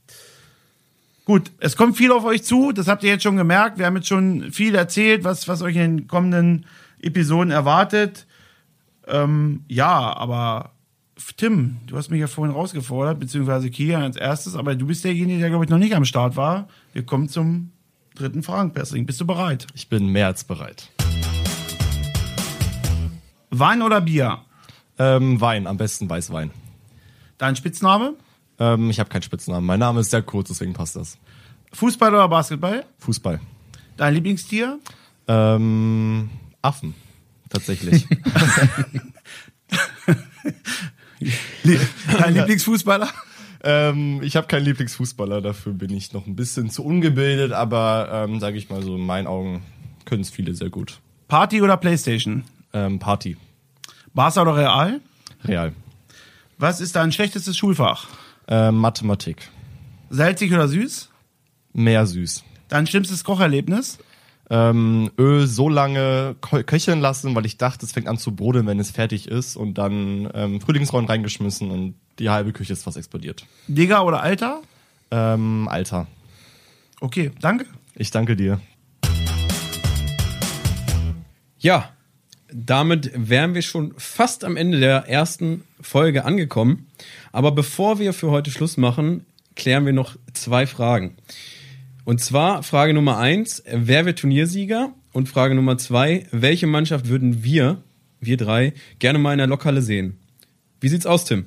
Gut, 1.25 1.52
es 1.59 1.76
kommt 1.76 1.97
viel 1.97 2.11
auf 2.11 2.25
euch 2.25 2.42
zu, 2.42 2.73
das 2.73 2.88
habt 2.88 3.04
ihr 3.04 3.11
jetzt 3.11 3.23
schon 3.23 3.37
gemerkt. 3.37 3.78
Wir 3.78 3.87
haben 3.87 3.97
jetzt 3.97 4.09
schon 4.09 4.50
viel 4.50 4.75
erzählt, 4.75 5.23
was, 5.23 5.47
was 5.47 5.62
euch 5.62 5.76
in 5.76 5.99
den 5.99 6.09
kommenden 6.09 6.66
Episoden 7.00 7.52
erwartet. 7.52 8.26
Ähm, 9.07 9.64
ja, 9.69 10.16
aber 10.16 10.73
Tim, 11.37 11.76
du 11.87 11.97
hast 11.97 12.11
mich 12.11 12.21
ja 12.21 12.26
vorhin 12.26 12.54
rausgefordert, 12.54 13.21
beziehungsweise 13.21 13.71
Kian 13.71 14.02
als 14.02 14.16
erstes, 14.16 14.57
aber 14.57 14.75
du 14.75 14.87
bist 14.87 15.04
derjenige, 15.04 15.38
der, 15.38 15.50
glaube 15.50 15.64
ich, 15.64 15.71
noch 15.71 15.78
nicht 15.78 15.95
am 15.95 16.04
Start 16.04 16.37
war. 16.37 16.69
Wir 16.92 17.04
kommen 17.04 17.28
zum 17.28 17.71
dritten 18.14 18.42
Fragenpassing. 18.42 19.07
Bist 19.07 19.21
du 19.21 19.26
bereit? 19.26 19.66
Ich 19.75 19.88
bin 19.88 20.09
mehr 20.09 20.26
als 20.26 20.45
bereit. 20.45 20.90
Wein 23.50 23.83
oder 23.83 24.00
Bier? 24.00 24.40
Ähm, 24.99 25.40
Wein, 25.40 25.66
am 25.66 25.76
besten 25.76 26.09
Weißwein. 26.09 26.50
Dein 27.38 27.57
Spitzname? 27.57 28.14
Ähm, 28.59 28.90
ich 28.90 29.00
habe 29.00 29.11
keinen 29.11 29.23
Spitznamen. 29.23 29.66
Mein 29.66 29.81
Name 29.81 30.00
ist 30.00 30.11
sehr 30.11 30.23
kurz, 30.23 30.49
deswegen 30.49 30.73
passt 30.73 30.97
das. 30.97 31.19
Fußball 31.73 32.14
oder 32.14 32.28
Basketball? 32.28 32.85
Fußball. 32.99 33.40
Dein 33.97 34.14
Lieblingstier? 34.14 34.78
Ähm, 35.28 36.31
Affen. 36.61 36.95
Tatsächlich. 37.49 38.07
Dein 42.19 42.35
Lieblingsfußballer? 42.35 43.09
Ähm, 43.62 44.21
ich 44.23 44.37
habe 44.37 44.47
keinen 44.47 44.64
Lieblingsfußballer, 44.64 45.40
dafür 45.40 45.73
bin 45.73 45.95
ich 45.95 46.12
noch 46.12 46.26
ein 46.26 46.37
bisschen 46.37 46.71
zu 46.71 46.85
ungebildet, 46.85 47.52
aber 47.52 48.26
ähm, 48.28 48.40
sage 48.40 48.59
ich 48.59 48.71
mal 48.71 48.83
so, 48.83 48.97
in 48.97 49.07
meinen 49.07 49.26
Augen 49.26 49.62
können 50.04 50.23
es 50.23 50.31
viele 50.31 50.54
sehr 50.54 50.71
gut. 50.71 51.00
Party 51.28 51.62
oder 51.62 51.76
Playstation? 51.76 52.45
Ähm, 52.73 52.99
Party. 52.99 53.37
Barca 54.14 54.42
oder 54.42 54.57
Real? 54.57 55.00
Real. 55.45 55.73
Was 56.59 56.81
ist 56.81 56.97
dein 56.97 57.12
schlechtestes 57.12 57.57
Schulfach? 57.57 58.07
Ähm, 58.49 58.76
Mathematik. 58.76 59.49
Salzig 60.11 60.52
oder 60.52 60.69
süß? 60.69 61.11
Mehr 61.73 62.07
süß. 62.07 62.45
Dein 62.69 62.87
schlimmstes 62.87 63.25
Kocherlebnis? 63.25 63.99
Ähm, 64.51 65.11
Öl 65.19 65.47
so 65.47 65.69
lange 65.69 66.37
kö- 66.43 66.63
köcheln 66.65 67.01
lassen, 67.01 67.35
weil 67.35 67.47
ich 67.47 67.57
dachte, 67.59 67.87
es 67.87 67.93
fängt 67.93 68.09
an 68.09 68.19
zu 68.19 68.35
brodeln, 68.35 68.67
wenn 68.67 68.79
es 68.81 68.91
fertig 68.91 69.29
ist 69.29 69.57
und 69.57 69.79
dann 69.79 70.29
ähm, 70.35 70.61
Frühlingsrollen 70.61 71.07
reingeschmissen 71.09 71.71
und 71.71 71.95
die 72.19 72.29
halbe 72.31 72.53
Küche 72.53 72.73
ist 72.75 72.83
fast 72.85 72.97
explodiert. 72.97 73.47
Digger 73.69 74.05
oder 74.05 74.23
Alter? 74.23 74.61
Ähm, 75.11 75.69
Alter, 75.69 76.07
Okay, 77.01 77.31
danke. 77.41 77.67
ich 77.95 78.11
danke 78.11 78.37
dir. 78.37 78.61
Ja, 81.59 81.91
damit 82.53 83.11
wären 83.15 83.55
wir 83.55 83.63
schon 83.63 83.95
fast 83.97 84.45
am 84.45 84.57
Ende 84.57 84.79
der 84.81 85.09
ersten 85.09 85.65
Folge 85.81 86.25
angekommen. 86.25 86.87
Aber 87.33 87.53
bevor 87.53 87.99
wir 87.99 88.13
für 88.13 88.31
heute 88.31 88.51
Schluss 88.51 88.77
machen, 88.77 89.25
klären 89.57 89.87
wir 89.87 89.93
noch 89.93 90.17
zwei 90.35 90.67
Fragen. 90.67 91.17
Und 92.04 92.21
zwar 92.21 92.62
Frage 92.62 92.94
Nummer 92.94 93.18
eins, 93.18 93.62
wer 93.71 94.04
wird 94.06 94.18
Turniersieger? 94.18 94.92
Und 95.12 95.28
Frage 95.28 95.54
Nummer 95.54 95.78
zwei, 95.78 96.26
welche 96.32 96.66
Mannschaft 96.66 97.09
würden 97.09 97.44
wir, 97.44 97.82
wir 98.21 98.37
drei, 98.37 98.73
gerne 98.99 99.18
mal 99.18 99.32
in 99.32 99.38
der 99.38 99.47
Lokale 99.47 99.82
sehen? 99.82 100.18
Wie 100.80 100.88
sieht's 100.88 101.06
aus, 101.06 101.25
Tim? 101.25 101.47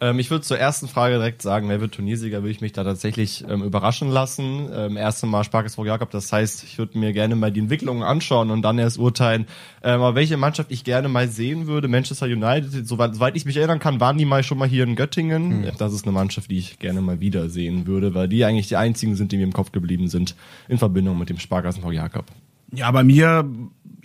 Ähm, 0.00 0.18
ich 0.18 0.30
würde 0.30 0.44
zur 0.44 0.58
ersten 0.58 0.86
Frage 0.86 1.16
direkt 1.16 1.42
sagen, 1.42 1.68
wer 1.68 1.80
wird 1.80 1.94
Turniersieger, 1.94 2.42
würde 2.42 2.50
ich 2.50 2.60
mich 2.60 2.72
da 2.72 2.84
tatsächlich 2.84 3.44
ähm, 3.48 3.62
überraschen 3.62 4.08
lassen. 4.08 4.68
Ähm, 4.72 4.96
erste 4.96 5.26
Mal 5.26 5.44
Sparkes 5.44 5.74
vor 5.74 5.86
Jakob, 5.86 6.10
das 6.10 6.32
heißt, 6.32 6.62
ich 6.64 6.78
würde 6.78 6.98
mir 6.98 7.12
gerne 7.12 7.34
mal 7.34 7.50
die 7.50 7.60
Entwicklungen 7.60 8.02
anschauen 8.02 8.50
und 8.50 8.62
dann 8.62 8.78
erst 8.78 8.98
urteilen, 8.98 9.46
ähm, 9.82 10.00
aber 10.00 10.14
welche 10.14 10.36
Mannschaft 10.36 10.70
ich 10.70 10.84
gerne 10.84 11.08
mal 11.08 11.28
sehen 11.28 11.66
würde. 11.66 11.88
Manchester 11.88 12.26
United, 12.26 12.86
soweit, 12.86 13.14
soweit 13.14 13.36
ich 13.36 13.44
mich 13.44 13.56
erinnern 13.56 13.80
kann, 13.80 14.00
waren 14.00 14.18
die 14.18 14.24
mal 14.24 14.44
schon 14.44 14.58
mal 14.58 14.68
hier 14.68 14.84
in 14.84 14.94
Göttingen. 14.94 15.66
Das 15.78 15.92
ist 15.92 16.04
eine 16.04 16.12
Mannschaft, 16.12 16.50
die 16.50 16.58
ich 16.58 16.78
gerne 16.78 17.00
mal 17.00 17.20
wiedersehen 17.20 17.86
würde, 17.86 18.14
weil 18.14 18.28
die 18.28 18.44
eigentlich 18.44 18.68
die 18.68 18.76
einzigen 18.76 19.16
sind, 19.16 19.32
die 19.32 19.36
mir 19.36 19.44
im 19.44 19.52
Kopf 19.52 19.72
geblieben 19.72 20.08
sind 20.08 20.36
in 20.68 20.78
Verbindung 20.78 21.18
mit 21.18 21.28
dem 21.28 21.38
Sparkassen 21.38 21.82
vor 21.82 21.92
Jakob. 21.92 22.26
Ja, 22.70 22.90
bei 22.90 23.02
mir, 23.02 23.48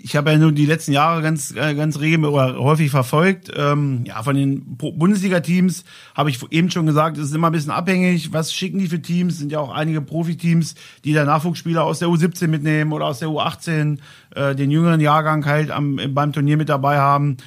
ich 0.05 0.17
habe 0.17 0.31
ja 0.31 0.37
nur 0.37 0.51
die 0.51 0.65
letzten 0.65 0.91
Jahre 0.91 1.21
ganz, 1.21 1.55
äh, 1.55 1.73
ganz 1.75 1.97
regelmäßig 1.97 2.33
oder 2.33 2.57
häufig 2.57 2.91
verfolgt. 2.91 3.49
Ähm, 3.55 4.03
ja, 4.05 4.21
von 4.21 4.35
den 4.35 4.75
Bundesliga-Teams 4.75 5.85
habe 6.13 6.29
ich 6.29 6.43
eben 6.51 6.69
schon 6.69 6.85
gesagt, 6.85 7.17
es 7.17 7.29
ist 7.29 7.35
immer 7.35 7.49
ein 7.49 7.53
bisschen 7.53 7.71
abhängig. 7.71 8.33
Was 8.33 8.53
schicken 8.53 8.79
die 8.79 8.87
für 8.87 9.01
Teams? 9.01 9.37
Sind 9.37 9.53
ja 9.53 9.59
auch 9.59 9.71
einige 9.71 10.01
Profiteams, 10.01 10.75
die 11.05 11.13
da 11.13 11.23
Nachwuchsspieler 11.23 11.85
aus 11.85 11.99
der 11.99 12.09
U17 12.09 12.47
mitnehmen 12.47 12.91
oder 12.91 13.05
aus 13.05 13.19
der 13.19 13.29
U18, 13.29 13.99
äh, 14.35 14.53
den 14.55 14.71
jüngeren 14.71 14.99
Jahrgang 14.99 15.45
halt 15.45 15.71
am, 15.71 15.97
beim 16.09 16.33
Turnier 16.33 16.57
mit 16.57 16.67
dabei 16.67 16.97
haben. 16.97 17.37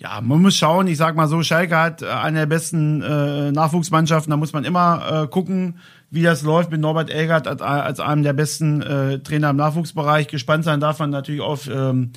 Ja, 0.00 0.22
man 0.22 0.40
muss 0.40 0.56
schauen. 0.56 0.86
Ich 0.86 0.96
sag 0.96 1.14
mal 1.14 1.28
so, 1.28 1.42
Schalke 1.42 1.76
hat 1.76 2.00
äh, 2.00 2.06
eine 2.06 2.38
der 2.38 2.46
besten 2.46 3.02
äh, 3.02 3.52
Nachwuchsmannschaften. 3.52 4.30
Da 4.30 4.38
muss 4.38 4.54
man 4.54 4.64
immer 4.64 5.24
äh, 5.24 5.26
gucken, 5.28 5.76
wie 6.10 6.22
das 6.22 6.40
läuft 6.42 6.70
mit 6.70 6.80
Norbert 6.80 7.10
Elgert 7.10 7.46
als, 7.46 7.60
als 7.60 8.00
einem 8.00 8.22
der 8.22 8.32
besten 8.32 8.80
äh, 8.80 9.18
Trainer 9.18 9.50
im 9.50 9.56
Nachwuchsbereich. 9.56 10.28
Gespannt 10.28 10.64
sein 10.64 10.80
darf 10.80 11.00
man 11.00 11.10
natürlich 11.10 11.42
auf 11.42 11.68
ähm, 11.68 12.12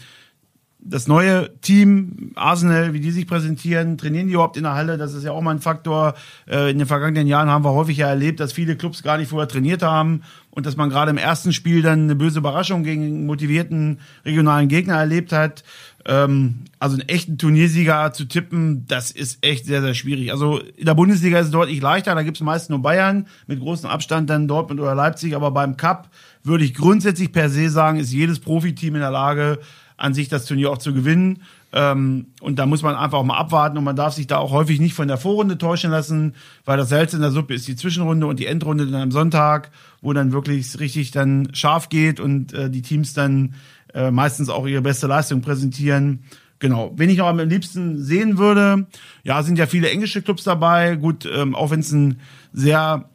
das 0.86 1.08
neue 1.08 1.50
Team 1.62 2.32
Arsenal, 2.36 2.94
wie 2.94 3.00
die 3.00 3.12
sich 3.12 3.26
präsentieren, 3.28 3.98
trainieren 3.98 4.28
die 4.28 4.34
überhaupt 4.34 4.58
in 4.58 4.64
der 4.64 4.74
Halle? 4.74 4.98
Das 4.98 5.14
ist 5.14 5.24
ja 5.24 5.32
auch 5.32 5.42
mal 5.42 5.52
ein 5.52 5.62
Faktor. 5.62 6.14
Äh, 6.48 6.72
in 6.72 6.78
den 6.78 6.88
vergangenen 6.88 7.28
Jahren 7.28 7.50
haben 7.50 7.64
wir 7.64 7.74
häufig 7.74 7.98
ja 7.98 8.08
erlebt, 8.08 8.40
dass 8.40 8.54
viele 8.54 8.76
Clubs 8.76 9.04
gar 9.04 9.18
nicht 9.18 9.30
vorher 9.30 9.48
trainiert 9.48 9.82
haben 9.82 10.24
und 10.52 10.66
dass 10.66 10.76
man 10.76 10.90
gerade 10.90 11.12
im 11.12 11.18
ersten 11.18 11.54
Spiel 11.54 11.82
dann 11.82 12.04
eine 12.04 12.16
böse 12.16 12.40
Überraschung 12.40 12.84
gegen 12.84 13.26
motivierten 13.26 14.00
regionalen 14.26 14.68
Gegner 14.68 14.96
erlebt 14.96 15.32
hat. 15.32 15.64
Ähm, 16.06 16.66
also 16.80 16.98
einen 16.98 17.08
echten 17.08 17.38
Turniersieger 17.38 18.12
zu 18.12 18.26
tippen, 18.26 18.86
das 18.88 19.12
ist 19.12 19.46
echt 19.46 19.66
sehr, 19.66 19.82
sehr 19.82 19.94
schwierig. 19.94 20.32
Also 20.32 20.60
in 20.60 20.86
der 20.86 20.96
Bundesliga 20.96 21.40
ist 21.40 21.46
es 21.48 21.52
deutlich 21.52 21.82
leichter, 21.82 22.14
da 22.14 22.24
gibt 22.24 22.38
es 22.38 22.44
meist 22.44 22.70
nur 22.70 22.82
Bayern, 22.82 23.28
mit 23.48 23.60
großem 23.60 23.90
Abstand 23.90 24.30
dann 24.30 24.50
Dortmund 24.50 24.82
oder 24.82 24.96
Leipzig, 24.96 25.36
aber 25.36 25.52
beim 25.52 25.78
Cup 25.78 26.10
würde 26.44 26.66
ich 26.66 26.74
grundsätzlich 26.74 27.32
per 27.32 27.50
se 27.50 27.70
sagen, 27.70 28.00
ist 28.00 28.12
jedes 28.12 28.40
Profiteam 28.40 28.96
in 28.96 29.02
der 29.02 29.12
Lage, 29.12 29.60
an 29.96 30.14
sich 30.14 30.28
das 30.28 30.46
Turnier 30.46 30.72
auch 30.72 30.78
zu 30.78 30.94
gewinnen. 30.94 31.44
Ähm, 31.72 32.28
und 32.42 32.60
da 32.60 32.66
muss 32.66 32.84
man 32.84 32.96
einfach 32.96 33.18
auch 33.18 33.24
mal 33.24 33.38
abwarten 33.38 33.78
und 33.78 33.84
man 33.84 33.96
darf 33.96 34.14
sich 34.14 34.28
da 34.28 34.38
auch 34.38 34.52
häufig 34.52 34.80
nicht 34.80 34.94
von 34.94 35.08
der 35.08 35.18
Vorrunde 35.18 35.58
täuschen 35.58 35.90
lassen, 35.90 36.36
weil 36.66 36.78
das 36.78 36.90
Salz 36.90 37.14
in 37.14 37.22
der 37.22 37.32
Suppe 37.32 37.54
ist 37.54 37.68
die 37.68 37.76
Zwischenrunde 37.76 38.28
und 38.28 38.40
die 38.40 38.46
Endrunde 38.46 38.86
dann 38.86 39.02
am 39.02 39.12
Sonntag, 39.12 39.72
wo 40.02 40.14
dann 40.14 40.34
wirklich 40.34 40.80
richtig 40.80 41.12
dann 41.12 41.50
scharf 41.54 41.90
geht 41.90 42.20
und 42.20 42.54
äh, 42.54 42.70
die 42.70 42.82
Teams 42.82 43.14
dann 43.14 43.56
äh, 43.94 44.12
meistens 44.12 44.50
auch 44.50 44.68
ihre 44.68 44.82
beste 44.82 45.08
Leistung 45.08 45.42
präsentieren. 45.42 46.24
Genau. 46.60 46.94
Wen 46.96 47.10
ich 47.10 47.18
noch 47.18 47.28
am 47.28 47.40
liebsten 47.40 48.02
sehen 48.02 48.38
würde, 48.38 48.88
ja, 49.24 49.44
sind 49.44 49.58
ja 49.60 49.66
viele 49.66 49.90
englische 49.90 50.22
Clubs 50.22 50.44
dabei. 50.44 50.96
Gut, 50.96 51.26
ähm, 51.26 51.56
auch 51.56 51.72
wenn 51.72 51.82
es 51.82 51.92
ein 51.92 52.20
sehr 52.54 53.10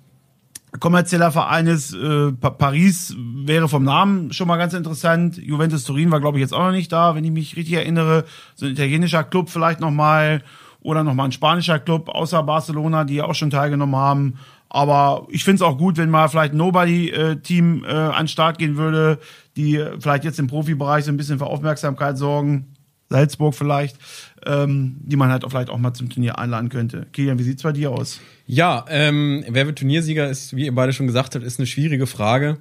kommerzieller 0.81 1.33
Verein 1.33 1.67
ist. 1.67 1.95
Äh, 1.95 2.33
Pa- 2.33 2.51
Paris 2.51 3.17
wäre 3.19 3.69
vom 3.69 3.85
Namen 3.85 4.35
schon 4.35 4.49
mal 4.49 4.59
ganz 4.59 4.75
interessant. 4.75 5.39
Juventus 5.39 5.85
Turin 5.85 6.11
war, 6.11 6.21
glaube 6.21 6.37
ich, 6.37 6.43
jetzt 6.43 6.53
auch 6.53 6.65
noch 6.65 6.73
nicht 6.73 6.93
da, 6.93 7.15
wenn 7.15 7.25
ich 7.25 7.31
mich 7.31 7.57
richtig 7.57 7.75
erinnere. 7.75 8.25
So 8.55 8.67
ein 8.67 8.73
italienischer 8.73 9.25
Club 9.25 9.49
vielleicht 9.49 9.81
noch 9.81 9.91
mal 9.91 10.43
oder 10.81 11.03
noch 11.03 11.15
mal 11.15 11.25
ein 11.25 11.33
spanischer 11.33 11.79
Club 11.79 12.11
außer 12.11 12.43
Barcelona, 12.43 13.05
die 13.05 13.15
ja 13.15 13.25
auch 13.25 13.35
schon 13.35 13.51
teilgenommen 13.51 13.97
haben. 13.97 14.35
Aber 14.71 15.27
ich 15.31 15.45
finde 15.45 15.57
es 15.57 15.63
auch 15.63 15.79
gut, 15.79 15.97
wenn 15.97 16.11
mal 16.11 16.29
vielleicht 16.29 16.53
ein 16.53 16.59
Nobody-Team 16.59 17.85
äh, 17.85 17.89
an 17.89 18.25
den 18.25 18.29
Start 18.29 18.59
gehen 18.59 18.77
würde, 18.77 19.19
die 19.57 19.77
äh, 19.77 19.99
vielleicht 20.01 20.25
jetzt 20.25 20.39
im 20.39 20.47
Profibereich 20.47 21.05
so 21.05 21.11
ein 21.11 21.17
bisschen 21.17 21.39
für 21.39 21.47
Aufmerksamkeit 21.47 22.19
sorgen. 22.19 22.75
Salzburg 23.11 23.55
vielleicht, 23.55 23.97
ähm, 24.45 24.97
die 25.01 25.17
man 25.17 25.31
halt 25.31 25.45
auch 25.45 25.51
vielleicht 25.51 25.71
auch 25.71 25.79
mal 25.79 25.95
zum 25.95 26.11
Turnier 26.11 26.39
einladen 26.39 26.69
könnte. 26.69 27.07
Kilian, 27.13 27.39
wie 27.39 27.43
sieht's 27.43 27.63
bei 27.63 27.73
dir 27.73 27.91
aus? 27.91 28.21
Ja, 28.47 28.85
ähm, 28.89 29.45
wer 29.49 29.67
wird 29.67 29.79
Turniersieger 29.79 30.29
ist, 30.29 30.55
wie 30.55 30.67
ihr 30.67 30.75
beide 30.75 30.93
schon 30.93 31.07
gesagt 31.07 31.35
habt, 31.35 31.45
ist 31.45 31.59
eine 31.59 31.67
schwierige 31.67 32.07
Frage. 32.07 32.59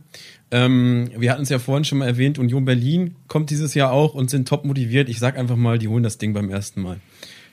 Ähm, 0.50 1.10
wir 1.18 1.32
hatten 1.32 1.44
es 1.44 1.50
ja 1.50 1.60
vorhin 1.60 1.84
schon 1.84 1.98
mal 1.98 2.08
erwähnt, 2.08 2.40
Union 2.40 2.64
Berlin 2.64 3.16
kommt 3.28 3.50
dieses 3.50 3.74
Jahr 3.74 3.92
auch 3.92 4.14
und 4.14 4.30
sind 4.30 4.48
top 4.48 4.64
motiviert. 4.64 5.10
Ich 5.10 5.20
sag 5.20 5.38
einfach 5.38 5.58
mal, 5.58 5.78
die 5.78 5.90
holen 5.90 6.04
das 6.04 6.18
Ding 6.18 6.34
beim 6.34 6.50
ersten 6.50 6.82
Mal. 6.82 7.02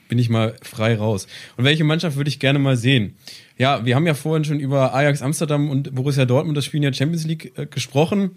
Bin 0.07 0.19
ich 0.19 0.29
mal 0.29 0.55
frei 0.61 0.95
raus. 0.97 1.27
Und 1.57 1.63
welche 1.63 1.83
Mannschaft 1.83 2.15
würde 2.15 2.29
ich 2.29 2.39
gerne 2.39 2.59
mal 2.59 2.77
sehen? 2.77 3.15
Ja, 3.57 3.85
wir 3.85 3.95
haben 3.95 4.05
ja 4.05 4.13
vorhin 4.13 4.43
schon 4.43 4.59
über 4.59 4.93
Ajax 4.93 5.21
Amsterdam 5.21 5.69
und 5.69 5.95
Borussia 5.95 6.25
Dortmund, 6.25 6.57
das 6.57 6.65
Spielen 6.65 6.83
ja 6.83 6.91
Champions 6.91 7.25
League, 7.25 7.57
äh, 7.57 7.65
gesprochen. 7.65 8.31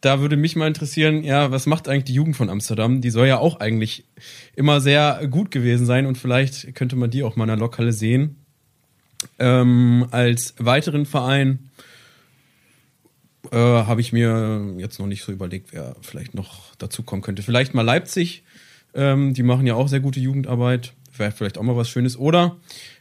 Da 0.00 0.20
würde 0.20 0.36
mich 0.36 0.56
mal 0.56 0.68
interessieren, 0.68 1.24
ja, 1.24 1.50
was 1.50 1.66
macht 1.66 1.88
eigentlich 1.88 2.04
die 2.04 2.14
Jugend 2.14 2.36
von 2.36 2.50
Amsterdam? 2.50 3.00
Die 3.00 3.10
soll 3.10 3.26
ja 3.26 3.38
auch 3.38 3.60
eigentlich 3.60 4.04
immer 4.54 4.80
sehr 4.80 5.26
gut 5.28 5.50
gewesen 5.50 5.86
sein 5.86 6.06
und 6.06 6.18
vielleicht 6.18 6.74
könnte 6.74 6.96
man 6.96 7.10
die 7.10 7.22
auch 7.22 7.34
mal 7.34 7.44
in 7.44 7.48
der 7.48 7.56
Lokhalle 7.56 7.92
sehen. 7.92 8.36
Ähm, 9.38 10.06
als 10.10 10.54
weiteren 10.58 11.06
Verein 11.06 11.70
äh, 13.50 13.56
habe 13.56 14.00
ich 14.00 14.12
mir 14.12 14.74
jetzt 14.78 14.98
noch 14.98 15.06
nicht 15.06 15.24
so 15.24 15.32
überlegt, 15.32 15.72
wer 15.72 15.96
vielleicht 16.02 16.34
noch 16.34 16.74
dazu 16.76 17.02
kommen 17.02 17.22
könnte. 17.22 17.42
Vielleicht 17.42 17.74
mal 17.74 17.82
Leipzig, 17.82 18.42
ähm, 18.94 19.34
die 19.34 19.42
machen 19.42 19.66
ja 19.66 19.74
auch 19.74 19.88
sehr 19.88 20.00
gute 20.00 20.20
Jugendarbeit, 20.20 20.92
wäre 21.18 21.32
vielleicht 21.32 21.58
auch 21.58 21.62
mal 21.62 21.76
was 21.76 21.88
Schönes. 21.88 22.18
Oder 22.18 22.56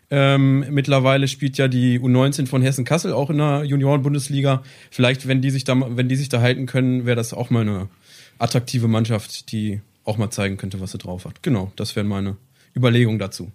ähm, 0.09 0.65
mittlerweile 0.69 1.27
spielt 1.27 1.57
ja 1.57 1.67
die 1.67 1.99
U19 1.99 2.47
von 2.47 2.61
Hessen 2.61 2.85
Kassel 2.85 3.13
auch 3.13 3.29
in 3.29 3.37
der 3.37 3.63
Junioren-Bundesliga. 3.65 4.63
Vielleicht, 4.89 5.27
wenn 5.27 5.41
die 5.41 5.49
sich 5.49 5.63
da, 5.63 5.75
wenn 5.97 6.07
die 6.07 6.15
sich 6.15 6.29
da 6.29 6.41
halten 6.41 6.65
können, 6.65 7.05
wäre 7.05 7.17
das 7.17 7.33
auch 7.33 7.49
mal 7.49 7.61
eine 7.61 7.89
attraktive 8.39 8.87
Mannschaft, 8.87 9.51
die 9.51 9.81
auch 10.05 10.17
mal 10.17 10.29
zeigen 10.29 10.57
könnte, 10.57 10.79
was 10.79 10.91
sie 10.91 10.97
drauf 10.97 11.25
hat. 11.25 11.43
Genau, 11.43 11.71
das 11.75 11.95
wären 11.95 12.07
meine 12.07 12.37
Überlegungen 12.75 13.19
dazu. 13.19 13.51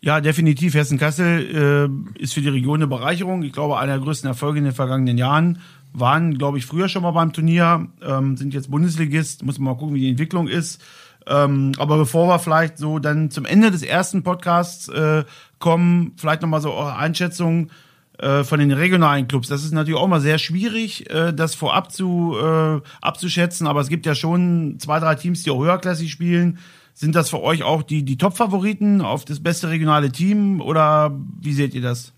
Ja, 0.00 0.20
definitiv. 0.20 0.74
Hessen-Kassel 0.74 1.88
äh, 2.18 2.20
ist 2.22 2.34
für 2.34 2.42
die 2.42 2.48
Region 2.48 2.76
eine 2.76 2.86
Bereicherung. 2.86 3.42
Ich 3.42 3.52
glaube, 3.52 3.78
einer 3.78 3.94
der 3.94 4.02
größten 4.02 4.28
Erfolge 4.28 4.58
in 4.58 4.64
den 4.64 4.74
vergangenen 4.74 5.16
Jahren 5.16 5.60
waren, 5.94 6.36
glaube 6.36 6.58
ich, 6.58 6.66
früher 6.66 6.88
schon 6.88 7.02
mal 7.02 7.12
beim 7.12 7.32
Turnier, 7.32 7.88
ähm, 8.02 8.36
sind 8.36 8.52
jetzt 8.52 8.70
Bundesligist. 8.70 9.44
Muss 9.44 9.58
man 9.58 9.72
mal 9.72 9.78
gucken, 9.78 9.94
wie 9.94 10.00
die 10.00 10.10
Entwicklung 10.10 10.48
ist. 10.48 10.82
Ähm, 11.26 11.72
aber 11.78 11.96
bevor 11.96 12.28
wir 12.28 12.38
vielleicht 12.38 12.78
so 12.78 12.98
dann 12.98 13.30
zum 13.30 13.44
Ende 13.46 13.70
des 13.70 13.82
ersten 13.82 14.22
Podcasts 14.22 14.88
äh, 14.88 15.24
kommen, 15.58 16.12
vielleicht 16.16 16.42
nochmal 16.42 16.60
so 16.60 16.72
eure 16.72 16.96
Einschätzung 16.96 17.70
äh, 18.18 18.44
von 18.44 18.60
den 18.60 18.72
regionalen 18.72 19.26
Clubs. 19.26 19.48
Das 19.48 19.64
ist 19.64 19.72
natürlich 19.72 19.98
auch 19.98 20.06
mal 20.06 20.20
sehr 20.20 20.38
schwierig, 20.38 21.10
äh, 21.10 21.32
das 21.32 21.54
vorab 21.54 21.90
zu, 21.90 22.36
äh, 22.38 22.80
abzuschätzen. 23.00 23.66
Aber 23.66 23.80
es 23.80 23.88
gibt 23.88 24.06
ja 24.06 24.14
schon 24.14 24.76
zwei, 24.78 25.00
drei 25.00 25.14
Teams, 25.14 25.42
die 25.42 25.50
auch 25.50 25.60
höherklassig 25.60 26.10
spielen. 26.10 26.58
Sind 26.92 27.16
das 27.16 27.30
für 27.30 27.42
euch 27.42 27.64
auch 27.64 27.82
die, 27.82 28.04
die 28.04 28.18
Top-Favoriten 28.18 29.00
auf 29.00 29.24
das 29.24 29.42
beste 29.42 29.68
regionale 29.68 30.12
Team 30.12 30.60
oder 30.60 31.18
wie 31.40 31.52
seht 31.52 31.74
ihr 31.74 31.82
das? 31.82 32.12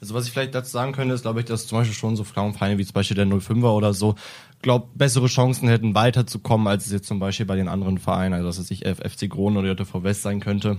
Also 0.00 0.14
was 0.14 0.26
ich 0.26 0.32
vielleicht 0.32 0.54
dazu 0.54 0.70
sagen 0.70 0.92
könnte, 0.92 1.14
ist, 1.14 1.22
glaube 1.22 1.40
ich, 1.40 1.46
dass 1.46 1.66
zum 1.66 1.78
Beispiel 1.78 1.96
schon 1.96 2.16
so 2.16 2.24
Frauenvereine 2.24 2.78
wie 2.78 2.84
zum 2.84 2.94
Beispiel 2.94 3.16
der 3.16 3.26
05er 3.26 3.70
oder 3.70 3.92
so, 3.92 4.14
glaub, 4.62 4.96
bessere 4.96 5.26
Chancen 5.26 5.68
hätten 5.68 5.94
weiterzukommen, 5.94 6.66
als 6.66 6.86
es 6.86 6.92
jetzt 6.92 7.06
zum 7.06 7.18
Beispiel 7.18 7.46
bei 7.46 7.56
den 7.56 7.68
anderen 7.68 7.98
Vereinen, 7.98 8.34
also 8.34 8.46
dass 8.46 8.58
es 8.58 8.70
nicht 8.70 8.86
FC 8.86 9.30
Kronen 9.30 9.58
oder 9.58 9.70
JTV 9.70 10.02
West 10.02 10.22
sein 10.22 10.40
könnte. 10.40 10.78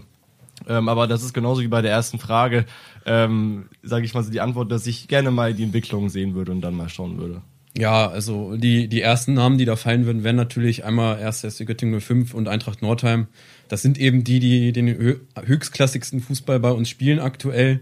Ähm, 0.67 0.89
aber 0.89 1.08
das 1.08 1.24
ist 1.24 1.34
genauso 1.34 1.62
wie 1.62 1.67
bei 1.67 1.82
der 1.82 1.91
ersten 1.91 2.20
Frage, 2.20 2.65
ähm, 3.06 3.65
sage 3.82 4.06
ich 4.06 4.13
mal 4.13 4.24
so 4.24 4.32
die 4.32 4.41
Antwort, 4.41 4.72
dass 4.72 4.86
ich 4.86 5.08
gerne 5.08 5.32
mal 5.32 5.54
die 5.54 5.63
Entwicklung 5.63 6.10
sehen 6.10 6.36
würde 6.36 6.52
und 6.52 6.62
dann 6.62 6.76
mal 6.76 6.89
schauen 6.89 7.17
würde. 7.17 7.41
Ja, 7.78 8.08
also 8.08 8.58
die, 8.58 8.89
die 8.89 9.02
ersten 9.02 9.34
Namen, 9.34 9.58
die 9.58 9.65
da 9.65 9.76
fallen 9.78 10.06
würden, 10.06 10.24
wären 10.24 10.36
natürlich 10.36 10.84
einmal 10.84 11.20
erst 11.20 11.50
SC 11.50 11.65
Göttingen 11.65 12.02
05 12.02 12.34
und 12.34 12.48
Eintracht 12.50 12.82
Nordheim. 12.82 13.28
Das 13.70 13.82
sind 13.82 13.98
eben 13.98 14.24
die, 14.24 14.39
die 14.39 14.74
den 14.74 14.88
hö 14.88 15.15
höchstklassigsten 15.41 16.20
Fußball 16.20 16.60
bei 16.60 16.72
uns 16.72 16.89
spielen 16.89 17.20
aktuell. 17.20 17.80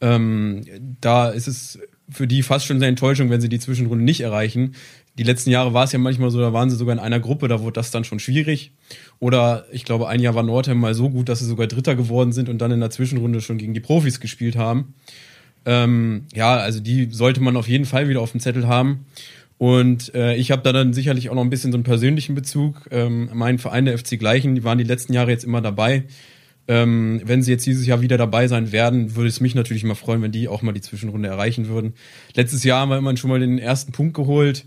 Ähm, 0.00 0.64
da 1.00 1.28
ist 1.28 1.46
es 1.46 1.78
für 2.08 2.26
die 2.26 2.42
fast 2.42 2.66
schon 2.66 2.76
eine 2.76 2.86
Enttäuschung, 2.86 3.28
wenn 3.30 3.40
sie 3.40 3.50
die 3.50 3.58
Zwischenrunde 3.58 4.04
nicht 4.04 4.22
erreichen. 4.22 4.74
Die 5.18 5.24
letzten 5.24 5.50
Jahre 5.50 5.74
war 5.74 5.84
es 5.84 5.92
ja 5.92 5.98
manchmal 5.98 6.30
so, 6.30 6.40
da 6.40 6.52
waren 6.52 6.70
sie 6.70 6.76
sogar 6.76 6.94
in 6.94 6.98
einer 6.98 7.20
Gruppe, 7.20 7.48
da 7.48 7.60
wurde 7.60 7.74
das 7.74 7.90
dann 7.90 8.04
schon 8.04 8.18
schwierig. 8.18 8.72
Oder 9.18 9.66
ich 9.70 9.84
glaube, 9.84 10.08
ein 10.08 10.20
Jahr 10.20 10.34
war 10.34 10.42
Nordheim 10.42 10.78
mal 10.78 10.94
so 10.94 11.10
gut, 11.10 11.28
dass 11.28 11.40
sie 11.40 11.46
sogar 11.46 11.66
Dritter 11.66 11.94
geworden 11.94 12.32
sind 12.32 12.48
und 12.48 12.58
dann 12.58 12.70
in 12.70 12.80
der 12.80 12.90
Zwischenrunde 12.90 13.40
schon 13.40 13.58
gegen 13.58 13.74
die 13.74 13.80
Profis 13.80 14.20
gespielt 14.20 14.56
haben. 14.56 14.94
Ähm, 15.64 16.24
ja, 16.34 16.56
also 16.56 16.80
die 16.80 17.08
sollte 17.10 17.40
man 17.40 17.56
auf 17.56 17.68
jeden 17.68 17.84
Fall 17.84 18.08
wieder 18.08 18.20
auf 18.20 18.32
dem 18.32 18.40
Zettel 18.40 18.66
haben. 18.66 19.06
Und 19.58 20.14
äh, 20.14 20.34
ich 20.34 20.50
habe 20.50 20.62
da 20.62 20.72
dann 20.72 20.92
sicherlich 20.92 21.30
auch 21.30 21.34
noch 21.34 21.44
ein 21.44 21.50
bisschen 21.50 21.72
so 21.72 21.76
einen 21.76 21.84
persönlichen 21.84 22.34
Bezug. 22.34 22.88
Ähm, 22.90 23.30
mein 23.32 23.58
Verein 23.58 23.84
der 23.84 23.96
FC 23.96 24.18
Gleichen, 24.18 24.54
die 24.54 24.64
waren 24.64 24.78
die 24.78 24.84
letzten 24.84 25.12
Jahre 25.12 25.30
jetzt 25.30 25.44
immer 25.44 25.60
dabei. 25.60 26.04
Ähm, 26.68 27.20
wenn 27.24 27.42
sie 27.42 27.50
jetzt 27.50 27.66
dieses 27.66 27.86
Jahr 27.86 28.00
wieder 28.00 28.18
dabei 28.18 28.46
sein 28.46 28.72
werden, 28.72 29.16
würde 29.16 29.28
es 29.28 29.40
mich 29.40 29.54
natürlich 29.54 29.82
mal 29.84 29.94
freuen, 29.94 30.22
wenn 30.22 30.32
die 30.32 30.48
auch 30.48 30.62
mal 30.62 30.72
die 30.72 30.80
Zwischenrunde 30.80 31.28
erreichen 31.28 31.68
würden. 31.68 31.94
Letztes 32.34 32.62
Jahr 32.62 32.80
haben 32.80 32.90
wir 32.90 32.98
immerhin 32.98 33.16
schon 33.16 33.30
mal 33.30 33.40
den 33.40 33.58
ersten 33.58 33.92
Punkt 33.92 34.14
geholt. 34.14 34.64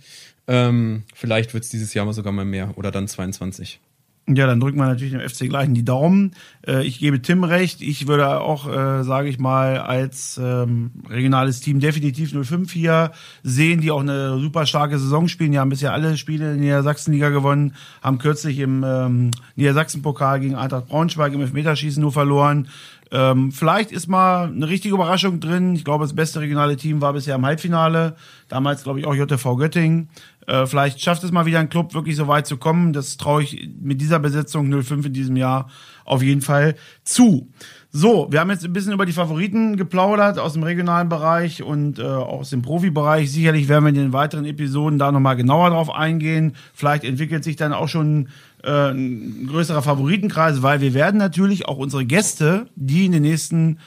Ähm, 0.47 1.03
vielleicht 1.13 1.53
wird 1.53 1.63
es 1.63 1.69
dieses 1.69 1.93
Jahr 1.93 2.05
mal 2.05 2.13
sogar 2.13 2.33
mal 2.33 2.45
mehr 2.45 2.77
oder 2.77 2.91
dann 2.91 3.07
22. 3.07 3.79
Ja, 4.27 4.47
dann 4.47 4.59
drücken 4.59 4.79
wir 4.79 4.87
natürlich 4.87 5.13
dem 5.13 5.21
FC 5.21 5.47
gleichen 5.47 5.75
die 5.75 5.85
Daumen. 5.85 6.31
Äh, 6.65 6.83
ich 6.83 6.97
gebe 6.97 7.21
Tim 7.21 7.43
recht. 7.43 7.83
Ich 7.83 8.07
würde 8.07 8.41
auch, 8.41 8.67
äh, 8.67 9.03
sage 9.03 9.29
ich 9.29 9.37
mal, 9.37 9.77
als 9.77 10.41
ähm, 10.43 10.89
regionales 11.07 11.59
Team 11.59 11.79
definitiv 11.79 12.31
05 12.31 12.71
hier 12.71 13.11
sehen, 13.43 13.81
die 13.81 13.91
auch 13.91 13.99
eine 13.99 14.39
super 14.39 14.65
starke 14.65 14.97
Saison 14.97 15.27
spielen. 15.27 15.51
Die 15.51 15.59
haben 15.59 15.69
bisher 15.69 15.93
alle 15.93 16.17
Spiele 16.17 16.55
in 16.55 16.63
der 16.63 16.81
Sachsenliga 16.81 17.29
gewonnen, 17.29 17.75
haben 18.01 18.17
kürzlich 18.17 18.57
im 18.57 18.83
ähm, 18.83 19.29
Niedersachsen-Pokal 19.57 20.39
gegen 20.39 20.55
Eintracht 20.55 20.87
Braunschweig 20.87 21.31
im 21.31 21.41
Elfmeterschießen 21.41 22.01
nur 22.01 22.11
verloren. 22.11 22.69
Ähm, 23.11 23.51
vielleicht 23.51 23.91
ist 23.91 24.07
mal 24.07 24.47
eine 24.47 24.67
richtige 24.67 24.95
Überraschung 24.95 25.39
drin. 25.39 25.75
Ich 25.75 25.83
glaube, 25.83 26.03
das 26.03 26.15
beste 26.15 26.39
regionale 26.41 26.75
Team 26.75 27.01
war 27.01 27.13
bisher 27.13 27.35
im 27.35 27.45
Halbfinale. 27.45 28.15
Damals, 28.49 28.83
glaube 28.83 28.99
ich, 28.99 29.05
auch 29.05 29.15
JTV 29.15 29.55
Göttingen. 29.57 30.09
Äh, 30.47 30.65
vielleicht 30.65 31.01
schafft 31.01 31.23
es 31.23 31.31
mal 31.31 31.45
wieder 31.45 31.59
ein 31.59 31.69
Club 31.69 31.93
wirklich 31.93 32.15
so 32.15 32.27
weit 32.27 32.47
zu 32.47 32.57
kommen. 32.57 32.93
Das 32.93 33.17
traue 33.17 33.43
ich 33.43 33.69
mit 33.79 34.01
dieser 34.01 34.19
Besetzung 34.19 34.71
05 34.71 35.05
in 35.07 35.13
diesem 35.13 35.35
Jahr 35.35 35.69
auf 36.03 36.21
jeden 36.21 36.41
Fall 36.41 36.75
zu. 37.03 37.51
So, 37.97 38.27
wir 38.29 38.41
haben 38.41 38.49
jetzt 38.49 38.65
ein 38.65 38.73
bisschen 38.73 38.91
über 38.91 39.05
die 39.05 39.13
Favoriten 39.13 39.77
geplaudert 39.77 40.37
aus 40.37 40.51
dem 40.51 40.63
regionalen 40.63 41.07
Bereich 41.07 41.63
und 41.63 41.97
äh, 41.97 42.03
aus 42.03 42.49
dem 42.49 42.61
Profibereich. 42.61 43.31
Sicherlich 43.31 43.69
werden 43.69 43.85
wir 43.85 43.89
in 43.89 43.95
den 43.95 44.11
weiteren 44.11 44.43
Episoden 44.43 44.99
da 44.99 45.13
nochmal 45.13 45.37
genauer 45.37 45.69
drauf 45.69 45.89
eingehen. 45.89 46.57
Vielleicht 46.73 47.05
entwickelt 47.05 47.45
sich 47.45 47.55
dann 47.55 47.71
auch 47.71 47.87
schon 47.87 48.27
äh, 48.65 48.91
ein 48.91 49.47
größerer 49.47 49.81
Favoritenkreis, 49.81 50.61
weil 50.61 50.81
wir 50.81 50.93
werden 50.93 51.15
natürlich 51.15 51.69
auch 51.69 51.77
unsere 51.77 52.03
Gäste, 52.03 52.65
die 52.75 53.05
in 53.05 53.13
den 53.13 53.21
nächsten 53.21 53.79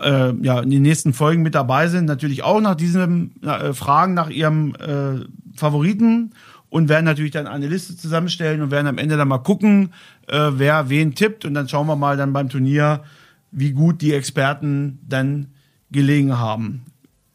äh, 0.00 0.32
ja, 0.42 0.58
in 0.58 0.70
den 0.70 0.82
nächsten 0.82 1.12
Folgen 1.12 1.42
mit 1.42 1.54
dabei 1.54 1.86
sind, 1.86 2.06
natürlich 2.06 2.42
auch 2.42 2.60
nach 2.60 2.74
diesem 2.74 3.30
äh, 3.42 3.72
Fragen 3.72 4.14
nach 4.14 4.30
ihrem 4.30 4.74
äh, 4.74 5.24
Favoriten 5.54 6.32
und 6.70 6.88
werden 6.88 7.04
natürlich 7.04 7.32
dann 7.32 7.46
eine 7.46 7.68
Liste 7.68 7.96
zusammenstellen 7.96 8.62
und 8.62 8.70
werden 8.70 8.86
am 8.86 8.98
Ende 8.98 9.16
dann 9.18 9.28
mal 9.28 9.38
gucken, 9.38 9.92
äh, 10.32 10.58
wer 10.58 10.88
wen 10.88 11.14
tippt 11.14 11.44
und 11.44 11.54
dann 11.54 11.68
schauen 11.68 11.86
wir 11.86 11.96
mal 11.96 12.16
dann 12.16 12.32
beim 12.32 12.48
Turnier, 12.48 13.04
wie 13.50 13.72
gut 13.72 14.00
die 14.00 14.14
Experten 14.14 14.98
dann 15.06 15.48
gelegen 15.90 16.38
haben. 16.38 16.86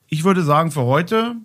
Ich 0.10 0.24
würde 0.24 0.42
sagen, 0.42 0.72
für 0.72 0.84
heute 0.84 1.36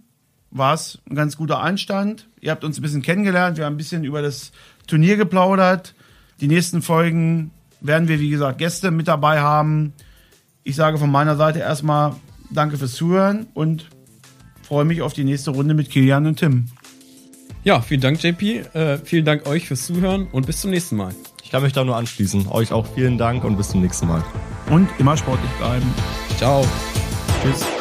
war 0.51 0.73
es 0.73 0.99
ein 1.09 1.15
ganz 1.15 1.37
guter 1.37 1.61
Einstand. 1.61 2.27
Ihr 2.41 2.51
habt 2.51 2.65
uns 2.65 2.79
ein 2.79 2.83
bisschen 2.83 3.03
kennengelernt, 3.03 3.59
wir 3.59 3.67
haben 3.67 3.75
ein 3.75 3.79
bisschen 3.79 4.05
über 4.05 4.23
das 4.23 4.53
Turnier 4.87 5.17
geplaudert. 5.17 5.95
Die 6.41 6.49
nächsten 6.49 6.81
Folgen 6.81 7.51
werden 7.81 8.09
wir, 8.09 8.19
wie 8.19 8.31
gesagt, 8.31 8.59
Gäste 8.59 8.91
mit 8.91 9.07
dabei 9.07 9.41
haben. 9.41 9.93
Ich 10.65 10.77
sage 10.77 10.97
von 10.97 11.11
meiner 11.11 11.37
Seite 11.37 11.59
erstmal 11.59 12.17
danke 12.51 12.79
fürs 12.79 12.95
Zuhören 12.95 13.47
und 13.53 13.91
freue 14.62 14.85
mich 14.87 15.03
auf 15.03 15.12
die 15.12 15.25
nächste 15.25 15.51
Runde 15.51 15.75
mit 15.75 15.91
Kilian 15.91 16.27
und 16.27 16.38
Tim. 16.38 16.69
Ja, 17.62 17.81
vielen 17.81 18.01
Dank, 18.01 18.23
JP. 18.23 18.59
Äh, 18.75 18.99
vielen 19.05 19.25
Dank 19.25 19.47
euch 19.47 19.69
fürs 19.69 19.87
Zuhören 19.87 20.29
und 20.33 20.47
bis 20.47 20.62
zum 20.62 20.71
nächsten 20.71 20.97
Mal. 20.97 21.15
Ich 21.53 21.55
kann 21.55 21.65
mich 21.65 21.75
da 21.75 21.85
nur 21.85 21.97
anschließen. 21.97 22.49
Euch 22.49 22.73
auch 22.73 22.87
vielen 22.95 23.19
Dank 23.19 23.45
und 23.45 23.59
bis 23.59 23.69
zum 23.69 23.83
nächsten 23.83 24.09
Mal. 24.09 24.25
Und 24.71 24.88
immer 24.99 25.19
sportlich 25.19 25.51
bleiben. 25.59 25.85
Ciao. 26.38 26.67
Tschüss. 27.43 27.72